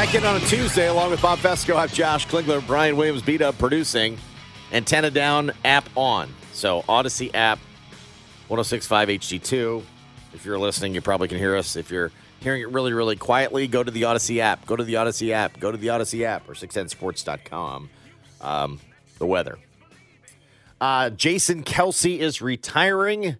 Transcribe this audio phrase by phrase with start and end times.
[0.00, 3.20] Back in on a Tuesday, along with Bob Fescoe, I have Josh Klingler, Brian Williams,
[3.20, 4.16] beat up producing,
[4.72, 6.32] antenna down, app on.
[6.54, 7.58] So Audacy app,
[8.48, 9.82] 1065 HD2.
[10.32, 11.76] If you're listening, you probably can hear us.
[11.76, 14.64] If you're hearing it really, really quietly, go to the Audacy app.
[14.64, 15.60] Go to the Audacy app.
[15.60, 17.90] Go to the Audacy app or 610sports.com.
[18.40, 18.80] Um,
[19.18, 19.58] the weather.
[20.80, 23.36] Uh, Jason Kelce is retiring.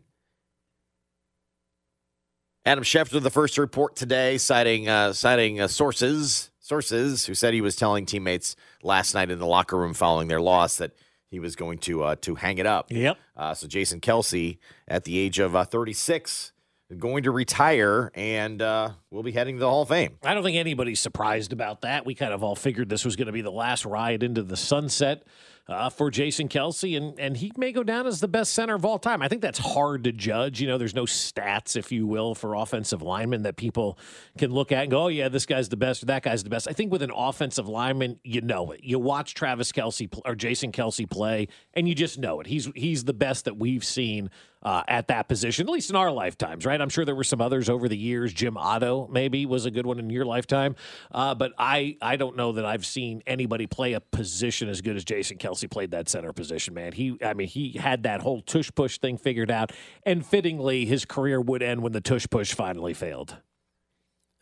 [2.66, 7.52] Adam Schefter, the first to report today, citing uh, citing uh, sources sources who said
[7.52, 10.92] he was telling teammates last night in the locker room following their loss that
[11.28, 12.92] he was going to uh, to hang it up.
[12.92, 13.18] Yep.
[13.36, 16.52] Uh, so Jason Kelce, at the age of uh, 36,
[16.96, 20.16] going to retire and uh, we'll be heading to the Hall of Fame.
[20.22, 22.06] I don't think anybody's surprised about that.
[22.06, 24.56] We kind of all figured this was going to be the last ride into the
[24.56, 25.24] sunset
[25.68, 28.84] uh, for Jason Kelce, and and he may go down as the best center of
[28.84, 29.22] all time.
[29.22, 30.60] I think that's hard to judge.
[30.60, 33.98] You know, there's no stats, if you will, for offensive linemen that people
[34.38, 36.50] can look at and go, "Oh yeah, this guy's the best," or "That guy's the
[36.50, 38.80] best." I think with an offensive lineman, you know it.
[38.82, 42.46] You watch Travis Kelce or Jason Kelce play, and you just know it.
[42.46, 44.30] He's he's the best that we've seen
[44.62, 46.80] uh, at that position, at least in our lifetimes, right?
[46.80, 48.32] I'm sure there were some others over the years.
[48.32, 50.76] Jim Otto maybe was a good one in your lifetime,
[51.12, 54.96] uh, but I I don't know that I've seen anybody play a position as good
[54.96, 56.74] as Jason Kelce played that center position.
[56.74, 59.72] Man, he I mean he had that whole tush push thing figured out,
[60.04, 63.36] and fittingly his career would end when the tush push finally failed.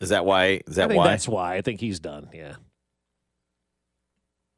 [0.01, 0.61] Is that why?
[0.67, 1.07] Is that I think why?
[1.07, 2.29] that's why I think he's done.
[2.33, 2.55] Yeah,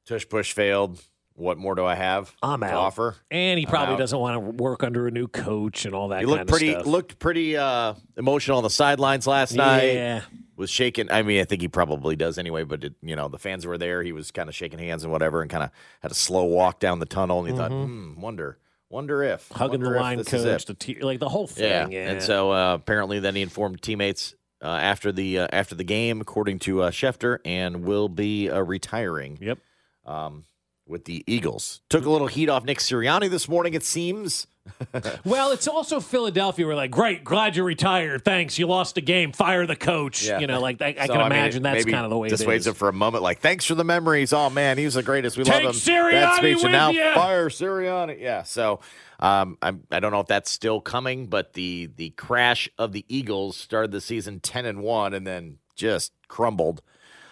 [0.05, 1.01] Tush push failed.
[1.35, 2.73] What more do I have I'm to out.
[2.75, 3.15] offer?
[3.31, 6.19] and he probably doesn't want to work under a new coach and all that.
[6.19, 6.85] He kind looked of pretty stuff.
[6.85, 9.93] looked pretty uh, emotional on the sidelines last night.
[9.93, 10.21] Yeah.
[10.57, 11.09] Was shaking.
[11.09, 12.63] I mean, I think he probably does anyway.
[12.63, 14.03] But it, you know, the fans were there.
[14.03, 15.71] He was kind of shaking hands and whatever, and kind of
[16.01, 17.39] had a slow walk down the tunnel.
[17.39, 18.59] And he thought, hmm, wonder,
[18.89, 20.51] wonder if hugging wonder the if line this is it.
[20.51, 21.85] coach, the te- like the whole Yeah.
[21.85, 21.93] thing.
[21.93, 25.83] Yeah, And so uh, apparently, then he informed teammates uh, after the uh, after the
[25.85, 29.39] game, according to uh, Schefter, and will be uh, retiring.
[29.41, 29.57] Yep.
[30.05, 30.43] Um,
[30.91, 33.73] with the Eagles, took a little heat off Nick Sirianni this morning.
[33.73, 34.47] It seems.
[35.25, 36.67] Well, it's also Philadelphia.
[36.67, 38.23] We're like, great, glad you retired.
[38.23, 39.31] Thanks, you lost a game.
[39.31, 40.23] Fire the coach.
[40.23, 40.39] Yeah.
[40.39, 42.31] You know, like I, I So, can mean, imagine that's kind of the way it
[42.31, 42.67] dissuades is.
[42.67, 43.23] him for a moment.
[43.23, 44.33] Like, thanks for the memories.
[44.33, 45.35] Oh man, he was the greatest.
[45.37, 45.79] We Take love him.
[45.79, 47.15] Sirianni that speech, and now ya.
[47.15, 48.19] fire Sirianni.
[48.21, 48.43] Yeah.
[48.43, 48.81] So,
[49.19, 53.03] um, I'm, I don't know if that's still coming, but the the crash of the
[53.09, 56.81] Eagles started the season ten and one, and then just crumbled.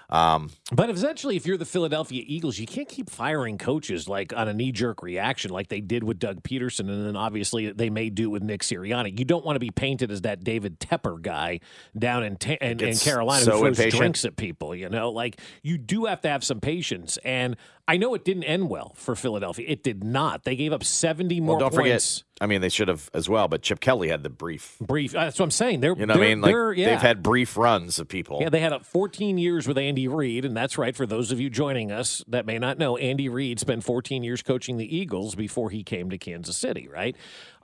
[0.10, 4.48] Um, But eventually, if you're the Philadelphia Eagles, you can't keep firing coaches like on
[4.48, 8.10] a knee jerk reaction like they did with Doug Pederson, and then obviously they may
[8.10, 9.18] do with Nick Sirianni.
[9.18, 11.60] You don't want to be painted as that David Tepper guy
[11.98, 14.00] down in ta- in, in Carolina so who throws impatient.
[14.00, 14.74] drinks at people.
[14.74, 17.18] You know, like you do have to have some patience.
[17.24, 17.56] And
[17.90, 19.66] I know it didn't end well for Philadelphia.
[19.68, 20.44] It did not.
[20.44, 22.20] They gave up 70 more well, don't points.
[22.20, 22.24] forget.
[22.42, 24.78] I mean, they should have as well, but Chip Kelly had the brief.
[24.80, 25.14] Brief.
[25.16, 25.82] uh, That's what I'm saying.
[25.82, 26.42] They're You know what I they're- mean?
[26.42, 26.90] Like they're- yeah.
[26.92, 28.38] they've had brief runs of people.
[28.42, 30.96] Yeah, they had uh, 14 years with Andy Reid, and that's right.
[30.96, 34.42] For those of you joining us that may not know, Andy Reid spent 14 years
[34.42, 37.16] coaching the Eagles before he came to Kansas City, right?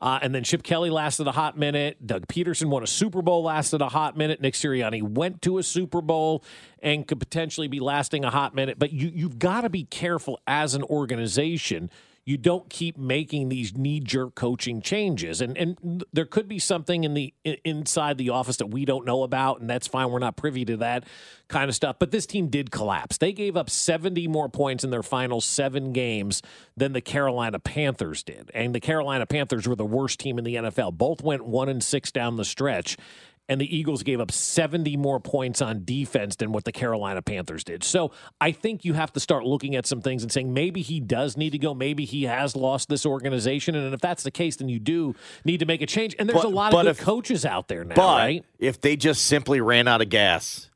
[0.02, 2.06] Uh, and then Chip Kelly lasted a hot minute.
[2.06, 4.42] Doug Pederson won a Super Bowl, lasted a hot minute.
[4.42, 6.44] Nick Sirianni went to a Super Bowl
[6.80, 8.78] and could potentially be lasting a hot minute.
[8.78, 11.90] But you you've got to be careful as an organization
[12.26, 15.42] you don't keep making these knee jerk coaching changes.
[15.42, 17.34] And and there could be something in the
[17.64, 20.10] inside the office that we don't know about, and that's fine.
[20.10, 21.06] We're not privy to that
[21.48, 21.98] kind of stuff.
[22.00, 23.20] But this team did collapse.
[23.20, 26.42] They gave up 70 more points in their final seven games
[26.76, 28.50] than the Carolina Panthers did.
[28.56, 30.94] And the Carolina Panthers were the worst team in the NFL.
[30.94, 32.98] Both went one and six down the stretch.
[33.48, 37.64] And the Eagles gave up 70 more points on defense than what the Carolina Panthers
[37.64, 37.84] did.
[37.84, 38.12] So
[38.42, 41.38] I think you have to start looking at some things and saying maybe he does
[41.38, 41.74] need to go.
[41.76, 43.76] Maybe he has lost this organization.
[43.76, 46.16] And if that's the case, then you do need to make a change.
[46.18, 48.46] And there's But- a lot of good if- coaches out there now, But right?
[48.58, 50.70] if they just simply ran out of gas,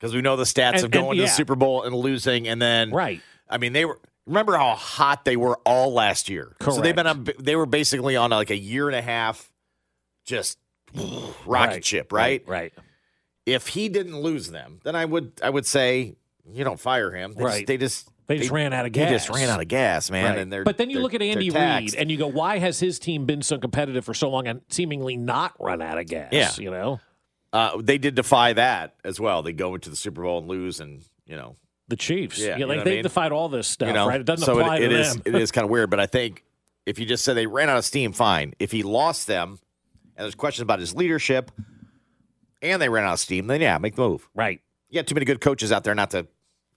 [0.00, 2.48] because we know the stats And- of going and- to the Super Bowl and losing,
[2.48, 3.20] and then Right.
[3.48, 4.00] I mean, they were.
[4.26, 6.56] Remember how hot they were all last year.
[6.60, 7.28] So they've been on.
[7.38, 9.52] They were basically on like a year and a half,
[10.24, 10.58] just
[11.46, 11.84] rocket Right.
[11.84, 12.42] ship, right?
[12.46, 12.72] Right.
[13.44, 15.32] If he didn't lose them, then I would.
[15.42, 16.16] I would say
[16.52, 17.34] you don't fire him.
[17.34, 17.52] They Right.
[17.58, 18.08] Just, they just.
[18.28, 19.08] They just ran out of gas.
[19.08, 20.24] They just ran out of gas, man.
[20.30, 20.38] Right.
[20.40, 20.64] And they're.
[20.64, 23.40] but then you look at Andy Reid and you go, why has his team been
[23.40, 26.32] so competitive for so long and seemingly not run out of gas?
[26.32, 26.50] Yeah.
[26.58, 27.00] You know,
[27.52, 29.42] Uh, they did defy that as well.
[29.44, 31.54] They go into the Super Bowl and lose, and you know
[31.86, 32.36] the Chiefs.
[32.40, 33.02] Yeah, Yeah, you know like what I mean?
[33.04, 34.20] defied all this stuff, you know, right?
[34.20, 35.22] It doesn't so apply it, it to is them.
[35.24, 35.88] it is kind of weird.
[35.88, 36.42] But I think
[36.84, 38.54] if you just said they ran out of steam, fine.
[38.58, 39.60] If he lost them,
[40.16, 41.50] and there's questions about his leadership,
[42.62, 44.28] and they ran out of steam, then yeah, make the move.
[44.34, 44.60] right.
[44.88, 46.26] You got too many good coaches out there not to at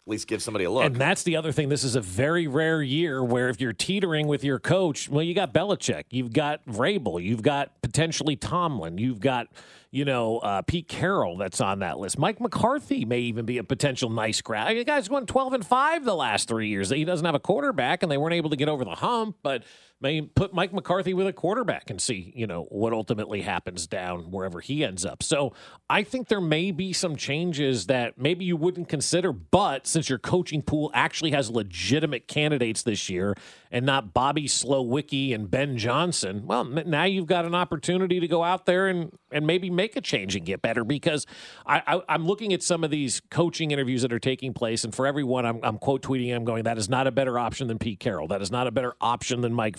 [0.08, 0.84] least give somebody a look.
[0.84, 1.70] And that's the other thing.
[1.70, 5.36] This is a very rare year where if you're teetering with your coach, well, you
[5.36, 9.48] got Belichick, you've got Vrabel, you've got potentially Tomlin, you've got
[9.92, 12.18] you know uh, Pete Carroll that's on that list.
[12.18, 14.70] Mike McCarthy may even be a potential nice grab.
[14.76, 16.90] The guy's won 12 and five the last three years.
[16.90, 19.64] He doesn't have a quarterback, and they weren't able to get over the hump, but.
[20.02, 24.32] May put Mike McCarthy with a quarterback and see, you know, what ultimately happens down
[24.32, 25.22] wherever he ends up.
[25.22, 25.54] So
[25.90, 30.20] I think there may be some changes that maybe you wouldn't consider, but since your
[30.20, 33.36] coaching pool actually has legitimate candidates this year
[33.72, 38.44] and not Bobby Slowik and Ben Johnson, well, now you've got an opportunity to go
[38.44, 41.26] out there and, and maybe make a change and get better because
[41.66, 44.96] I, I, I'm looking at some of these coaching interviews that are taking place, and
[44.96, 47.80] for everyone, I'm, I'm quote tweeting, I'm going, that is not a better option than
[47.80, 48.28] Pete Carroll.
[48.28, 49.78] That is not a better option than Mike.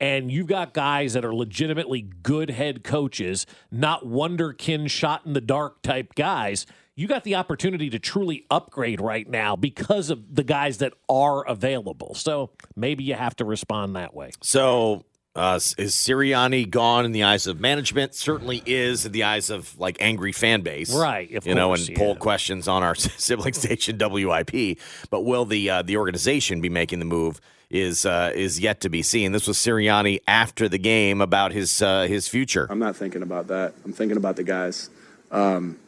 [0.00, 5.40] And you've got guys that are legitimately good head coaches, not wonderkin shot in the
[5.40, 6.66] dark type guys.
[6.94, 11.46] You got the opportunity to truly upgrade right now because of the guys that are
[11.46, 12.14] available.
[12.14, 14.30] So maybe you have to respond that way.
[14.42, 15.04] So
[15.36, 18.14] uh, is Sirianni gone in the eyes of management?
[18.14, 21.96] Certainly is in the eyes of like angry fan base, Right, you know, course, and
[21.96, 24.78] poll questions on our sibling station WIP.
[25.10, 27.40] But will the uh, the organization be making the move?
[27.68, 29.32] Is uh, is yet to be seen.
[29.32, 32.68] This was Sirianni after the game about his uh, his future.
[32.70, 33.74] I'm not thinking about that.
[33.84, 34.88] I'm thinking about the guys.
[35.32, 35.78] Um,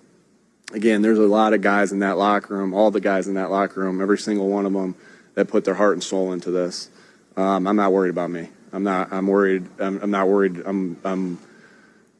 [0.72, 3.50] again, there's a lot of guys in that locker room, all the guys in that
[3.50, 4.96] locker room, every single one of them
[5.34, 6.90] that put their heart and soul into this.
[7.36, 8.48] Um, I'm not worried about me.
[8.72, 9.12] I'm not.
[9.12, 9.69] I'm worried.
[9.78, 10.62] I'm, I'm not worried.
[10.66, 10.96] I'm.
[11.04, 11.38] I'm.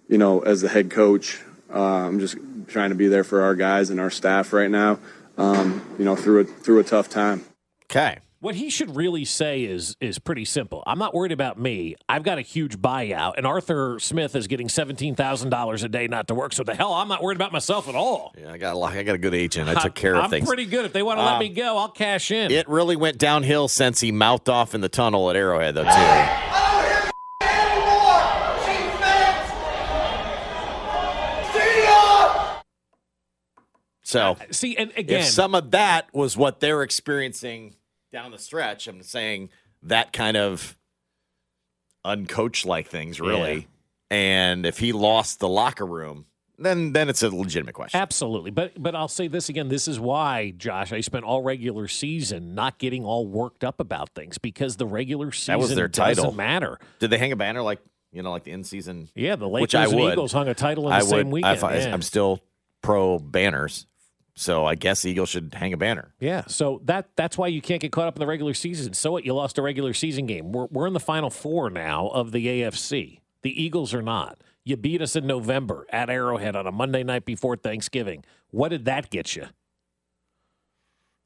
[0.09, 2.37] You know, as the head coach, uh, I'm just
[2.69, 4.99] trying to be there for our guys and our staff right now.
[5.37, 7.45] Um, you know, through a through a tough time.
[7.91, 8.19] Okay.
[8.41, 10.85] What he should really say is is pretty simple.
[10.87, 11.97] I'm not worried about me.
[12.09, 16.07] I've got a huge buyout, and Arthur Smith is getting seventeen thousand dollars a day
[16.07, 16.53] not to work.
[16.53, 18.33] So the hell, I'm not worried about myself at all.
[18.39, 19.69] Yeah, I got a lot, I got a good agent.
[19.69, 20.47] I took care of I'm things.
[20.47, 20.85] pretty good.
[20.85, 22.53] If they want to let Um, me go, I'll cash in.
[22.53, 26.45] It really went downhill since he mouthed off in the tunnel at Arrowhead, though, too.
[34.03, 37.75] So See, and again, if some of that was what they're experiencing
[38.13, 39.51] down the stretch, I'm saying
[39.83, 40.77] that kind of
[42.05, 43.69] uncoach like things, really.
[44.11, 46.25] And if he lost the locker room,
[46.59, 48.01] then then it's a legitimate question.
[48.01, 48.51] Absolutely.
[48.51, 49.69] But but I'll say this again.
[49.69, 54.11] This is why, Josh, I spent all regular season not getting all worked up about
[54.15, 56.25] things because the regular season That was their title.
[56.25, 56.79] doesn't matter.
[56.99, 57.81] Did they hang a banner like
[58.11, 59.09] you know, like the in season?
[59.15, 60.13] Yeah, the Which I and would.
[60.15, 61.35] Eagles hung a title in the I same would.
[61.35, 61.63] weekend.
[61.63, 61.93] I, yeah.
[61.93, 62.41] I'm still
[62.81, 63.87] pro banners,
[64.39, 66.15] so I guess the Eagles should hang a banner.
[66.21, 68.95] Yeah, so that that's why you can't get caught up in the regular season.
[68.95, 69.25] So what?
[69.25, 70.53] You lost a regular season game.
[70.53, 73.21] We're we're in the final four now of the AFC.
[73.43, 74.39] The Eagles are not.
[74.65, 78.25] You beat us in November at Arrowhead on a Monday night before Thanksgiving.
[78.51, 79.47] What did that get you?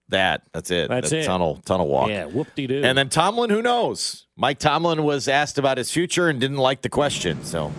[0.08, 0.88] That that's it.
[0.88, 1.24] That's The it.
[1.24, 2.08] Tunnel tunnel walk.
[2.08, 2.82] Yeah, whoop de doo.
[2.84, 4.26] And then Tomlin, who knows?
[4.36, 7.42] Mike Tomlin was asked about his future and didn't like the question.
[7.44, 7.72] So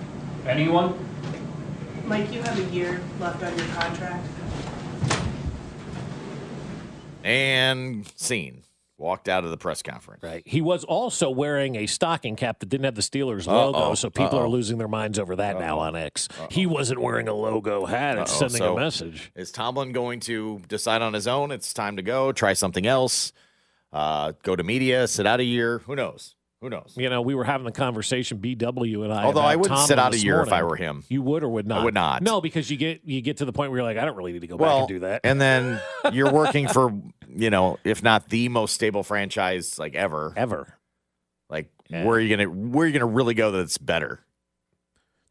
[0.48, 0.98] Anyone?
[2.06, 4.26] Mike, you have a year left on your contract.
[7.24, 8.64] And scene
[8.98, 10.24] walked out of the press conference.
[10.24, 10.44] Right.
[10.46, 13.72] He was also wearing a stocking cap that didn't have the Steelers Uh-oh.
[13.72, 14.44] logo, so people Uh-oh.
[14.46, 16.30] are losing their minds over that now on X.
[16.52, 18.18] He wasn't wearing a logo hat.
[18.20, 18.40] It's Uh-oh.
[18.48, 19.32] sending So- a message.
[19.36, 21.52] Is Tomlin going to decide on his own?
[21.52, 22.32] It's time to go.
[22.32, 23.34] Try something else.
[23.92, 25.08] Uh, go to media.
[25.08, 25.80] Sit out a year.
[25.80, 26.36] Who knows?
[26.64, 26.94] Who knows?
[26.96, 29.26] You know, we were having the conversation, BW and I.
[29.26, 31.04] Although I wouldn't Tomlin sit out a year if I were him.
[31.10, 31.82] You would or would not?
[31.82, 32.22] I would not.
[32.22, 34.32] No, because you get you get to the point where you're like, I don't really
[34.32, 35.22] need to go back Well, and do that.
[35.26, 35.82] and then
[36.14, 36.98] you're working for
[37.36, 40.32] you know, if not the most stable franchise like ever.
[40.38, 40.74] Ever.
[41.50, 42.06] Like Yeah.
[42.06, 44.22] where are you gonna where are you gonna really go that's better?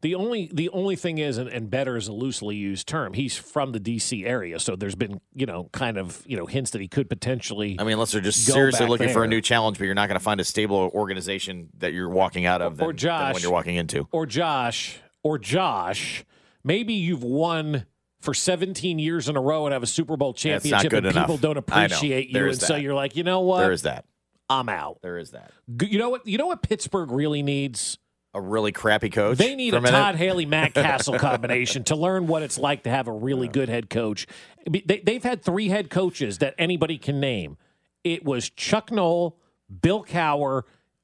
[0.03, 3.13] The only the only thing is, and, and better is a loosely used term.
[3.13, 4.25] He's from the D.C.
[4.25, 7.77] area, so there's been you know kind of you know hints that he could potentially.
[7.79, 10.19] I mean, unless they're just seriously looking for a new challenge, but you're not going
[10.19, 13.33] to find a stable organization that you're walking out of Or than, than Josh.
[13.33, 14.05] when you're walking into.
[14.11, 16.25] or Josh or Josh.
[16.65, 17.85] Maybe you've won
[18.19, 21.05] for 17 years in a row and have a Super Bowl That's not championship, good
[21.05, 21.27] and enough.
[21.27, 23.59] people don't appreciate you, and is so you're like, you know what?
[23.61, 24.03] There is that.
[24.49, 24.99] I'm out.
[25.01, 25.51] There is that.
[25.81, 26.27] You know what?
[26.27, 27.97] You know what Pittsburgh really needs.
[28.35, 29.37] A really crappy coach.
[29.37, 29.91] They need a minute?
[29.91, 33.69] Todd Haley, Matt Castle combination to learn what it's like to have a really good
[33.69, 34.25] head coach.
[34.67, 37.57] They, they've had three head coaches that anybody can name.
[38.03, 39.37] It was Chuck Noll,
[39.81, 40.63] Bill Cowher,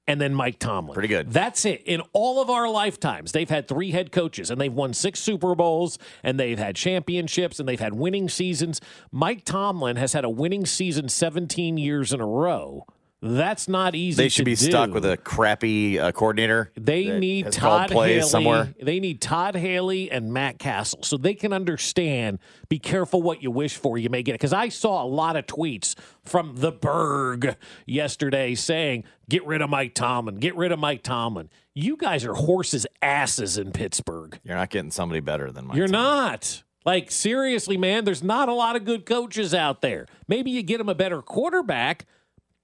[0.10, 0.96] and then Mike Tomlin.
[0.96, 1.32] Pretty good.
[1.32, 1.84] That's it.
[1.86, 5.54] In all of our lifetimes, they've had three head coaches, and they've won six Super
[5.54, 8.82] Bowls, and they've had championships, and they've had winning seasons.
[9.12, 12.88] Mike Tomlin has had a winning season 17 years in a row.
[13.22, 14.24] That's not easy.
[14.24, 16.72] They should be stuck with a crappy uh, coordinator.
[16.76, 18.22] They need Todd Haley.
[18.22, 18.74] somewhere.
[18.82, 22.40] They need Todd Haley and Matt Castle so they can understand.
[22.70, 23.98] Be careful what you wish for.
[23.98, 24.36] You may get it.
[24.36, 29.70] Because I saw a lot of tweets from the Burgh yesterday saying, "Get rid of
[29.70, 30.38] Mike Tomlin.
[30.38, 34.40] Get rid of Mike Tomlin." You guys are horses' asses in Pittsburgh.
[34.44, 35.76] You're not getting somebody better than Mike.
[35.78, 36.04] You're Tomlin.
[36.04, 36.64] not.
[36.86, 38.06] Like seriously, man.
[38.06, 40.06] There's not a lot of good coaches out there.
[40.30, 42.06] Maybe you get them a better quarterback.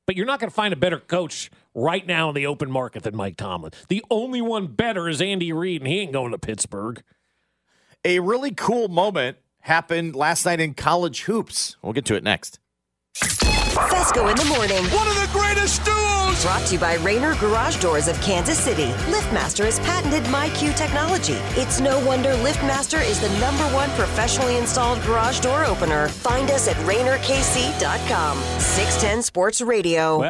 [0.06, 3.04] But you're not going to find a better coach right now in the open market
[3.04, 3.72] than Mike Tomlin.
[3.90, 7.02] The only one better is Andy Reid, and he ain't going to Pittsburgh.
[8.04, 11.76] A really cool moment happened last night in college hoops.
[11.82, 12.60] We'll get to it next.
[13.16, 14.84] Fescoe in the morning.
[14.94, 16.44] One of the greatest duos.
[16.44, 18.88] Brought to you by Rainer Garage Doors of Kansas City.
[19.10, 21.38] LiftMaster has patented MyQ technology.
[21.60, 26.10] It's no wonder LiftMaster is the number one professionally installed garage door opener.
[26.10, 28.38] Find us at RainerKC.com.
[28.60, 30.30] 610 Sports Radio.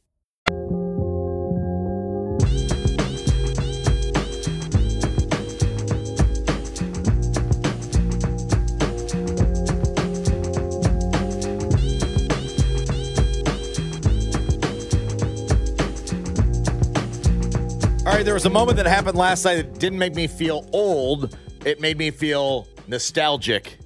[18.31, 21.37] There was a moment that happened last night that didn't make me feel old.
[21.65, 23.77] It made me feel nostalgic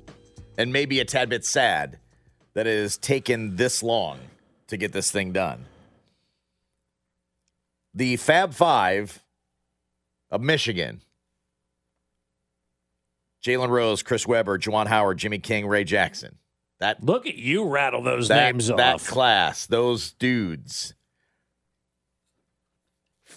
[0.60, 1.98] and maybe a tad bit sad
[2.54, 4.20] that it has taken this long
[4.68, 5.66] to get this thing done.
[7.96, 9.24] The Fab Five
[10.30, 11.02] of Michigan
[13.44, 16.38] Jalen Rose, Chris Webber, Juwan Howard, Jimmy King, Ray Jackson.
[16.80, 19.04] That Look at you rattle those that, names that off.
[19.04, 20.94] That class, those dudes.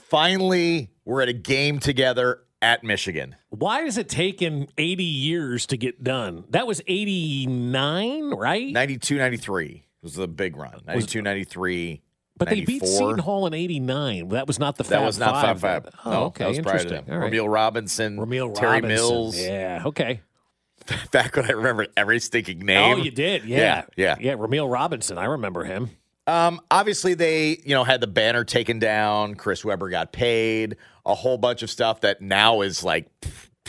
[0.09, 3.37] Finally, we're at a game together at Michigan.
[3.51, 6.45] Why has it taken 80 years to get done?
[6.51, 8.73] That was 89, right?
[8.73, 10.81] 92 93 was the big run.
[10.87, 12.03] 92 93.
[12.39, 12.87] But they beat 94.
[12.87, 14.29] Seton Hall in '89.
[14.29, 15.61] That was not the Fab That was not Five.
[15.61, 15.95] Fab Five.
[16.05, 17.07] Oh, no, okay, that was prior to interesting.
[17.07, 17.15] them.
[17.15, 17.33] All right.
[17.33, 18.97] Rumeal Robinson, Rumeal Terry Robinson.
[18.97, 19.41] Mills.
[19.41, 19.83] Yeah.
[19.87, 20.21] Okay.
[21.11, 22.95] Back when I remember every stinking oh, name.
[22.95, 23.45] Oh, you did.
[23.45, 23.59] Yeah.
[23.59, 24.17] Yeah, yeah.
[24.21, 24.33] Yeah.
[24.35, 25.19] Rumeal Robinson.
[25.19, 25.91] I remember him.
[26.29, 29.35] Um, obviously, they you know had the banner taken down.
[29.35, 30.77] Chris Webber got paid.
[31.07, 33.07] A whole bunch of stuff that now is like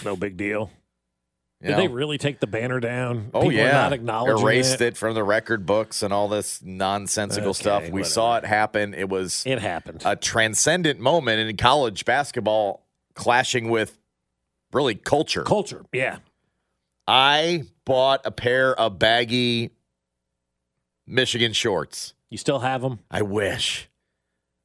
[0.04, 0.70] No big deal.
[1.62, 3.32] Did know, they really take the banner down?
[3.34, 4.82] Oh People yeah, are not acknowledging erased it.
[4.82, 4.98] it.
[4.98, 7.84] from the record books and all this nonsensical Okay, stuff.
[7.84, 8.10] We whatever.
[8.10, 8.94] saw it happen.
[8.94, 10.02] It was It happened.
[10.06, 13.98] a transcendent moment in college basketball, clashing with
[14.72, 15.44] really culture.
[15.44, 15.84] Culture.
[15.94, 16.20] Yeah.
[17.08, 19.72] I bought a pair of baggy
[21.08, 22.14] Michigan shorts.
[22.30, 23.00] You still have them?
[23.10, 23.90] I wish.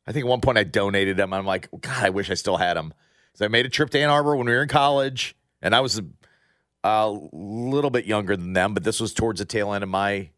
[0.07, 1.33] I think at one point I donated them.
[1.33, 2.93] I'm like, God, I wish I still had them.
[3.35, 5.81] So I made a trip to Ann Arbor when we were in college, and I
[5.81, 6.05] was a,
[6.85, 10.31] a little bit younger than them, but this was towards the tail end of my.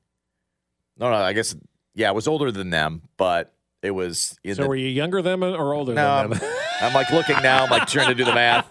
[0.99, 1.55] No, no, I guess
[1.95, 3.53] yeah, I was older than them, but
[3.83, 4.39] it was.
[4.47, 6.41] So the, were you younger than them or older no, than them?
[6.81, 7.65] I'm like looking now.
[7.65, 8.67] I'm like trying to do the math.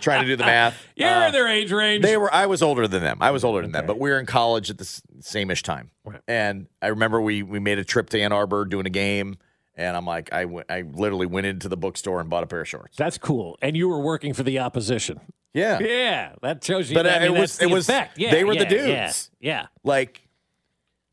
[0.00, 0.76] trying to do the math.
[0.96, 2.02] You're Uh, in their age range.
[2.02, 2.32] they were.
[2.32, 3.18] I was older than them.
[3.20, 5.90] I was older than them, but we were in college at the s- same-ish time.
[6.04, 6.20] Right.
[6.28, 9.36] And I remember we we made a trip to Ann Arbor doing a game,
[9.76, 12.60] and I'm like, I went- I literally went into the bookstore and bought a pair
[12.60, 12.96] of shorts.
[12.96, 13.56] That's cool.
[13.62, 15.20] And you were working for the opposition.
[15.54, 16.94] Yeah, Yeah, that shows you.
[16.94, 18.18] But, uh, I mean, it was- it was- effect.
[18.18, 19.30] Yeah, they were the dudes.
[19.40, 19.66] Yeah, yeah.
[19.84, 20.20] like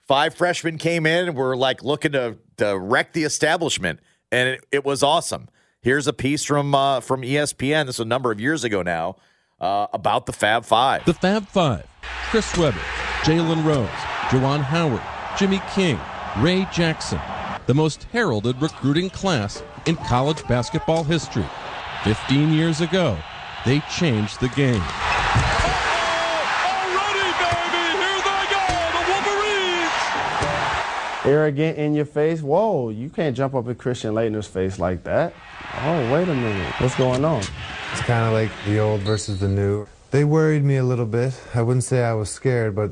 [0.05, 3.99] five freshmen came in and were like looking to to wreck the establishment,
[4.33, 5.47] and it, it was awesome.
[5.83, 7.87] Here's a piece from uh, from ESPN.
[7.87, 9.17] This is a number of years ago now
[9.59, 11.03] uh, about the Fab Five.
[11.03, 11.85] The Fab Five
[12.29, 12.79] Chris Webber,
[13.23, 13.89] Jalen Rose,
[14.29, 15.01] Juwan Howard,
[15.37, 15.99] Jimmy King,
[16.39, 17.19] Ray Jackson.
[17.65, 21.45] The most heralded recruiting class in college basketball history.
[22.05, 23.17] 15 years ago,
[23.65, 24.81] they changed the game.
[31.25, 32.41] arrogant in your face.
[32.41, 35.33] Whoa, you can't jump up in Christian Laettner's face like that.
[35.81, 36.73] Oh, wait a minute.
[36.79, 37.43] What's going on?
[37.91, 39.87] It's kind of like the old versus the new.
[40.11, 41.39] They worried me a little bit.
[41.55, 42.91] I wouldn't say I was scared, but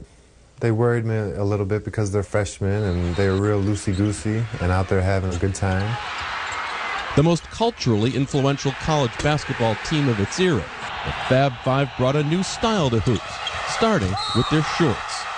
[0.59, 4.43] they worried me a little bit because they're freshmen and they were real loosey goosey
[4.61, 5.97] and out there having a good time.
[7.15, 10.63] The most culturally influential college basketball team of its era,
[11.05, 15.30] the Fab Five brought a new style to hoops, starting with their shorts.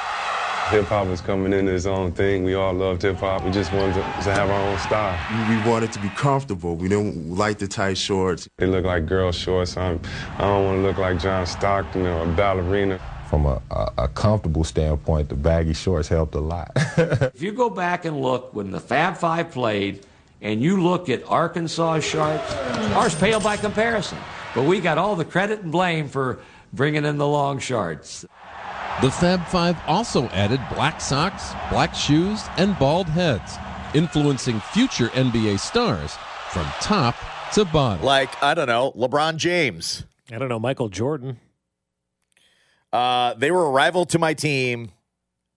[0.69, 2.43] Hip hop was coming into its own thing.
[2.43, 3.43] We all loved hip hop.
[3.43, 5.17] We just wanted to, to have our own style.
[5.49, 6.75] We wanted to be comfortable.
[6.75, 8.47] We didn't like the tight shorts.
[8.57, 9.77] They look like girl shorts.
[9.77, 9.99] I'm,
[10.37, 12.99] I don't want to look like John Stockton or a ballerina.
[13.29, 16.71] From a, a, a comfortable standpoint, the baggy shorts helped a lot.
[16.97, 20.05] If you go back and look when the Fab Five played,
[20.41, 22.53] and you look at Arkansas Sharks,
[22.93, 24.17] ours pale by comparison.
[24.53, 26.39] But we got all the credit and blame for
[26.73, 28.25] bringing in the long shorts.
[29.03, 33.57] The Fab Five also added black socks, black shoes, and bald heads,
[33.93, 36.15] influencing future NBA stars
[36.51, 37.13] from top
[37.51, 38.05] to bottom.
[38.05, 40.05] Like I don't know, LeBron James.
[40.31, 41.37] I don't know, Michael Jordan.
[42.93, 44.91] Uh, they were a rival to my team,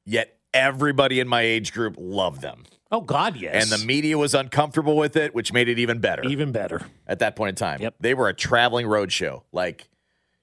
[0.05, 2.65] yet everybody in my age group loved them.
[2.91, 3.63] Oh God, yes.
[3.63, 6.25] And the media was uncomfortable with it, which made it even better.
[6.25, 6.85] Even better.
[7.07, 7.81] At that point in time.
[7.81, 7.95] Yep.
[8.01, 9.45] They were a traveling road show.
[9.53, 9.89] Like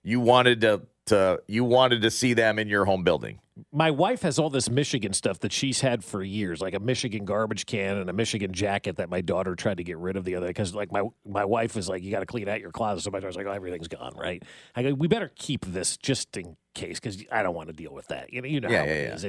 [0.03, 3.39] you wanted to to you wanted to see them in your home building.
[3.71, 7.23] My wife has all this Michigan stuff that she's had for years, like a Michigan
[7.23, 10.33] garbage can and a Michigan jacket that my daughter tried to get rid of the
[10.35, 13.03] other because, like, my my wife is like, "You got to clean out your closet."
[13.03, 14.41] So my daughter's like, "Oh, everything's gone, right?"
[14.75, 17.93] I go, "We better keep this just in case because I don't want to deal
[17.93, 19.23] with that." You know, you know Yeah, how it is.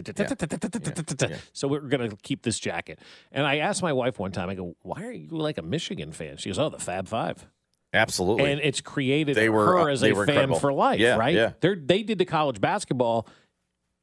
[1.52, 3.00] So we're gonna keep this jacket.
[3.30, 6.12] And I asked my wife one time, I go, "Why are you like a Michigan
[6.12, 7.46] fan?" She goes, "Oh, the Fab Five.
[7.94, 8.50] Absolutely.
[8.50, 10.58] And it's created They were, her uh, as a fan incredible.
[10.58, 11.34] for life, Yeah, right?
[11.34, 11.52] yeah.
[11.60, 13.26] They're, they did the college basketball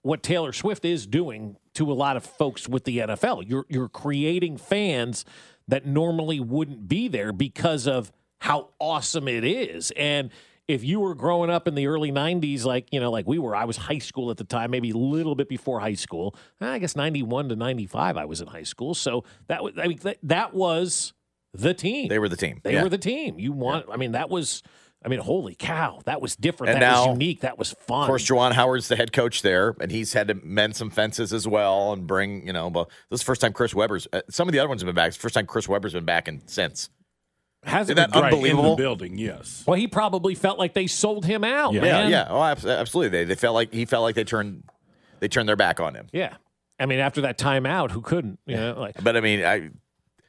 [0.04, 3.48] what Taylor Swift is doing to a lot of folks with the NFL.
[3.48, 5.26] You're you're creating fans
[5.68, 9.92] that normally wouldn't be there because of how awesome it is.
[9.92, 10.32] And
[10.68, 13.56] if you were growing up in the early 90s like, you know, like we were,
[13.56, 16.36] I was high school at the time, maybe a little bit before high school.
[16.60, 18.96] I guess 91 to 95 I was in high school.
[18.96, 21.14] So that was I mean that, that was
[21.54, 22.08] the team.
[22.10, 22.62] They were the team.
[22.64, 22.84] They Yeah.
[22.84, 23.38] were the team.
[23.40, 24.62] You want I mean that was
[25.04, 26.74] I mean holy cow, that was different.
[26.74, 27.42] And that now- was unique.
[27.42, 28.02] That was fun.
[28.04, 31.34] Of course, Juwan Howard's the head coach there, and he's had to mend some fences
[31.34, 34.22] as well and bring, you know, but this is the first time Chris Webber's, uh,
[34.30, 35.08] some of the other ones have been back.
[35.08, 36.90] It's the first time Chris Webber's been back in since.
[37.64, 38.76] Hasn't Isn't that been- right, in the unbelievable?
[38.76, 39.64] building, yes.
[39.68, 41.74] Well, he probably felt like they sold him out.
[41.74, 42.12] Yeah, man.
[42.12, 42.28] yeah.
[42.30, 43.10] Oh, absolutely.
[43.20, 44.64] They, they felt like he felt like they turned
[45.20, 46.08] they turned their back on him.
[46.12, 46.36] Yeah.
[46.80, 48.40] I mean, after that timeout, who couldn't?
[48.48, 49.70] You know, like But I mean, I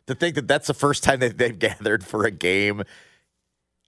[0.06, 2.82] to think that that's the first time that they've gathered for a game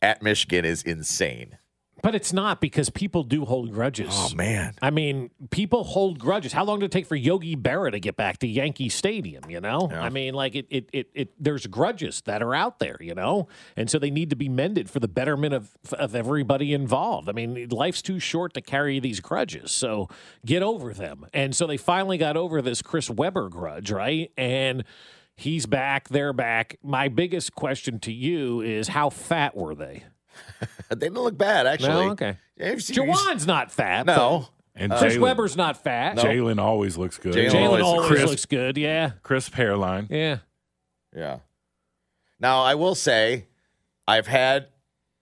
[0.02, 1.58] at Michigan is insane.
[2.04, 4.10] But it's not because people do hold grudges.
[4.12, 4.74] Oh man.
[4.82, 6.52] I mean, people hold grudges.
[6.52, 9.48] How long did it take for Yogi Berra to get back to Yankee Stadium?
[9.48, 10.02] You know, Yeah.
[10.02, 11.32] I mean, like it, it, it, it.
[11.42, 14.90] There's grudges that are out there, you know, and so they need to be mended
[14.90, 17.30] for the betterment of of everybody involved.
[17.30, 20.10] I mean, life's too short to carry these grudges, so
[20.44, 21.24] get over them.
[21.32, 24.30] And so they finally got over this Chris Webber grudge, right?
[24.36, 24.84] And
[25.36, 26.08] he's back.
[26.08, 26.76] They're back.
[26.82, 30.04] My biggest question to you is, how fat were they?
[30.88, 31.88] they didn't look bad actually.
[32.06, 32.10] No?
[32.12, 32.36] Okay.
[32.56, 34.06] Yeah, Juwan's not fat.
[34.06, 34.48] No.
[34.76, 36.16] And but Chris Jalen- Webber's not fat.
[36.16, 37.34] Jalen always looks good.
[37.34, 38.26] Jalen Jalen always- always crisp.
[38.26, 38.76] looks good.
[38.76, 39.10] Yeah.
[39.22, 40.08] Crisp hairline.
[40.10, 40.38] Yeah.
[41.14, 41.38] Yeah.
[42.40, 43.46] Now I will say,
[44.08, 44.68] I've had,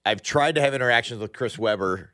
[0.06, 2.10] I've tried to have interactions with Chris Webber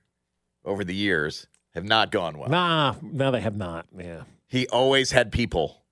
[0.65, 2.49] over the years, have not gone well.
[2.49, 3.87] Nah, no, they have not.
[3.97, 4.23] Yeah.
[4.49, 5.83] He always had people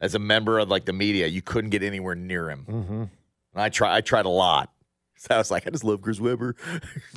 [0.00, 1.26] as a member of like the media.
[1.26, 2.66] You couldn't get anywhere near him.
[2.68, 2.92] Mm-hmm.
[3.02, 3.08] And
[3.54, 4.70] I try, I tried a lot.
[5.16, 6.54] So I was like, I just love Chris Webber.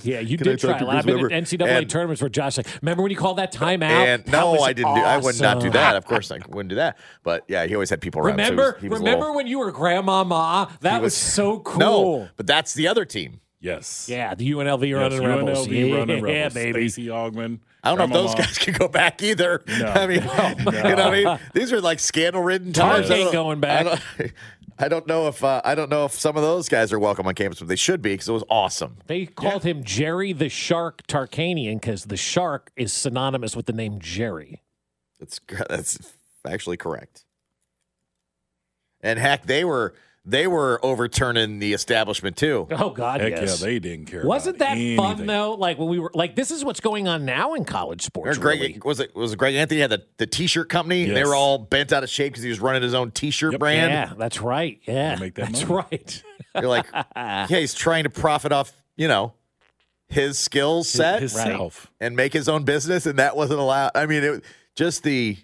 [0.04, 0.78] Yeah, you did try.
[0.78, 0.96] a lot.
[0.98, 3.90] I've been at NCAA And- tournaments where Josh like, remember when you called that timeout?
[3.90, 4.94] And no, I didn't.
[4.96, 5.96] Do, I would not do that.
[5.98, 6.98] Of course, I wouldn't do that.
[7.24, 8.38] But yeah, he always had people around.
[8.38, 10.72] so he was- Remember, he was remember little- when you were grandmama?
[10.82, 11.80] That he was, so cool.
[11.80, 13.42] No, but that's the other team.
[13.60, 14.08] Yes.
[14.08, 15.68] Yeah, the UNLV Yes, running rebels.
[15.68, 16.54] UNLV yeah, running rebels.
[16.54, 16.90] baby.
[16.90, 17.60] Stacey Augmon.
[17.84, 18.48] I don't know if those Grandmama.
[18.48, 19.64] guys can go back either.
[19.68, 19.88] No.
[19.96, 21.40] I mean, you know what I mean?
[21.54, 23.10] These are like scandal-ridden times.
[23.10, 23.80] I ain't going back.
[23.86, 24.34] I don't,
[24.80, 27.26] I don't know if uh, I don't know if some of those guys are welcome
[27.26, 28.98] on campus, but they should be because it was awesome.
[29.08, 34.00] They called him Jerry the Shark Tarkanian because the shark is synonymous with the name
[34.00, 34.62] Jerry.
[35.20, 36.14] That's that's
[36.48, 37.26] actually correct.
[39.02, 39.96] And heck, they were
[40.30, 42.68] they were overturning the establishment too.
[42.72, 43.62] Oh God, Heck yes.
[43.62, 44.26] yeah, they didn't care.
[44.26, 45.54] Wasn't about that fun though?
[45.54, 48.38] Like when we were like, this is what's going on now in college sports.
[48.38, 48.82] Greg really.
[48.84, 51.06] was it was it Greg Anthony had the, the t-shirt company?
[51.06, 53.58] and They were all bent out of shape because he was running his own t-shirt
[53.58, 53.92] brand.
[53.92, 54.80] Yeah, that's right.
[54.86, 55.86] Yeah, make that that's money.
[55.92, 56.24] right.
[56.56, 59.34] You're like, yeah, he's trying to profit off, you know,
[60.10, 61.90] his skill set Himself.
[62.02, 63.92] and make his own business, and that wasn't allowed.
[63.96, 64.44] I mean, it
[64.76, 65.38] just the,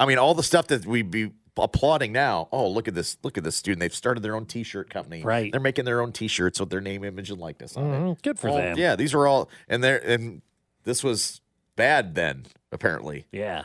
[0.00, 2.48] I mean, all the stuff that we be applauding now.
[2.52, 3.16] Oh, look at this!
[3.22, 3.80] Look at this student.
[3.80, 5.22] They've started their own T-shirt company.
[5.22, 5.50] Right.
[5.52, 7.98] They're making their own T-shirts with their name, image, and likeness on it.
[7.98, 8.78] Mhm, Good for All- them.
[8.78, 10.42] Yeah, these were all, and they're and
[10.84, 11.40] this was
[11.76, 12.46] bad then.
[12.70, 13.64] Apparently, Yeah.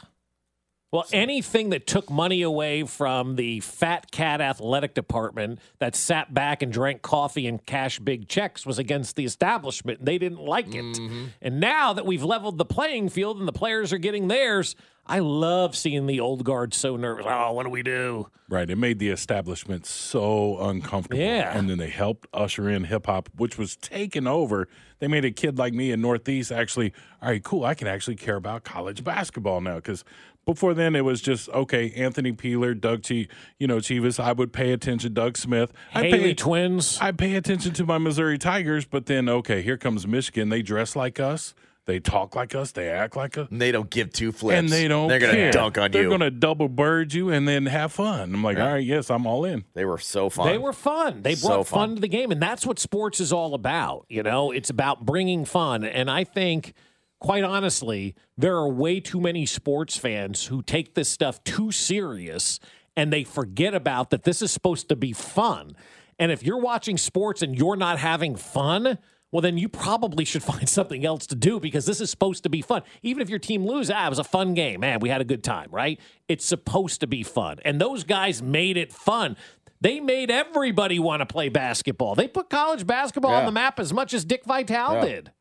[0.89, 6.61] Well, anything that took money away from the fat cat athletic department that sat back
[6.61, 9.99] and drank coffee and cashed big checks was against the establishment.
[9.99, 10.85] and They didn't like it.
[10.85, 11.25] Mm-hmm.
[11.41, 15.19] And now that we've leveled the playing field and the players are getting theirs, I
[15.19, 17.25] love seeing the old guard so nervous.
[17.27, 18.29] Oh, what do we do?
[18.49, 18.69] Right.
[18.69, 21.21] It made the establishment so uncomfortable.
[21.21, 21.57] Yeah.
[21.57, 24.69] And then they helped usher in hip hop, which was taken over.
[24.99, 27.65] They made a kid like me in Northeast actually, all right, cool.
[27.65, 29.75] I can actually care about college basketball now.
[29.75, 30.03] Because
[30.47, 33.27] before then, it was just, okay, Anthony Peeler, Doug T,
[33.59, 34.19] you know, Chivas.
[34.19, 35.71] I would pay attention, Doug Smith.
[35.93, 36.97] I'd Haley pay, twins.
[36.99, 38.85] I pay attention to my Missouri Tigers.
[38.85, 40.49] But then, okay, here comes Michigan.
[40.49, 41.53] They dress like us.
[41.85, 42.71] They talk like us.
[42.73, 43.47] They act like us.
[43.49, 45.51] and they don't give two flips, And they don't They're gonna care.
[45.51, 45.89] dunk on you.
[45.99, 48.33] They're going to double bird you and then have fun.
[48.33, 48.65] I'm like, Yeah.
[48.67, 49.63] all right, yes, I'm all in.
[49.73, 50.47] They were so fun.
[50.47, 51.21] They were fun.
[51.21, 51.79] They So brought fun.
[51.91, 51.95] fun.
[51.95, 54.05] to the game, and that's what sports is all about.
[54.09, 55.85] You know, it's about bringing fun.
[55.85, 56.73] And I think,
[57.19, 62.59] quite honestly, there are way too many sports fans who take this stuff too serious,
[62.95, 64.23] and they forget about that.
[64.23, 65.75] This is supposed to be fun.
[66.19, 68.97] And if you're watching sports and you're not having fun.
[69.29, 72.49] Well, then you probably should find something else to do because this is supposed to
[72.49, 72.83] be fun.
[73.03, 74.79] Even if your team loses, ah, it was a fun game.
[74.79, 75.99] Man, we had a good time, right?
[76.29, 77.57] It's supposed to be fun.
[77.65, 79.35] And those guys made it fun.
[79.81, 82.15] They made everybody want to play basketball.
[82.15, 85.05] They put college basketball on the map as much as Dick Vitale Yeah.
[85.05, 85.31] did.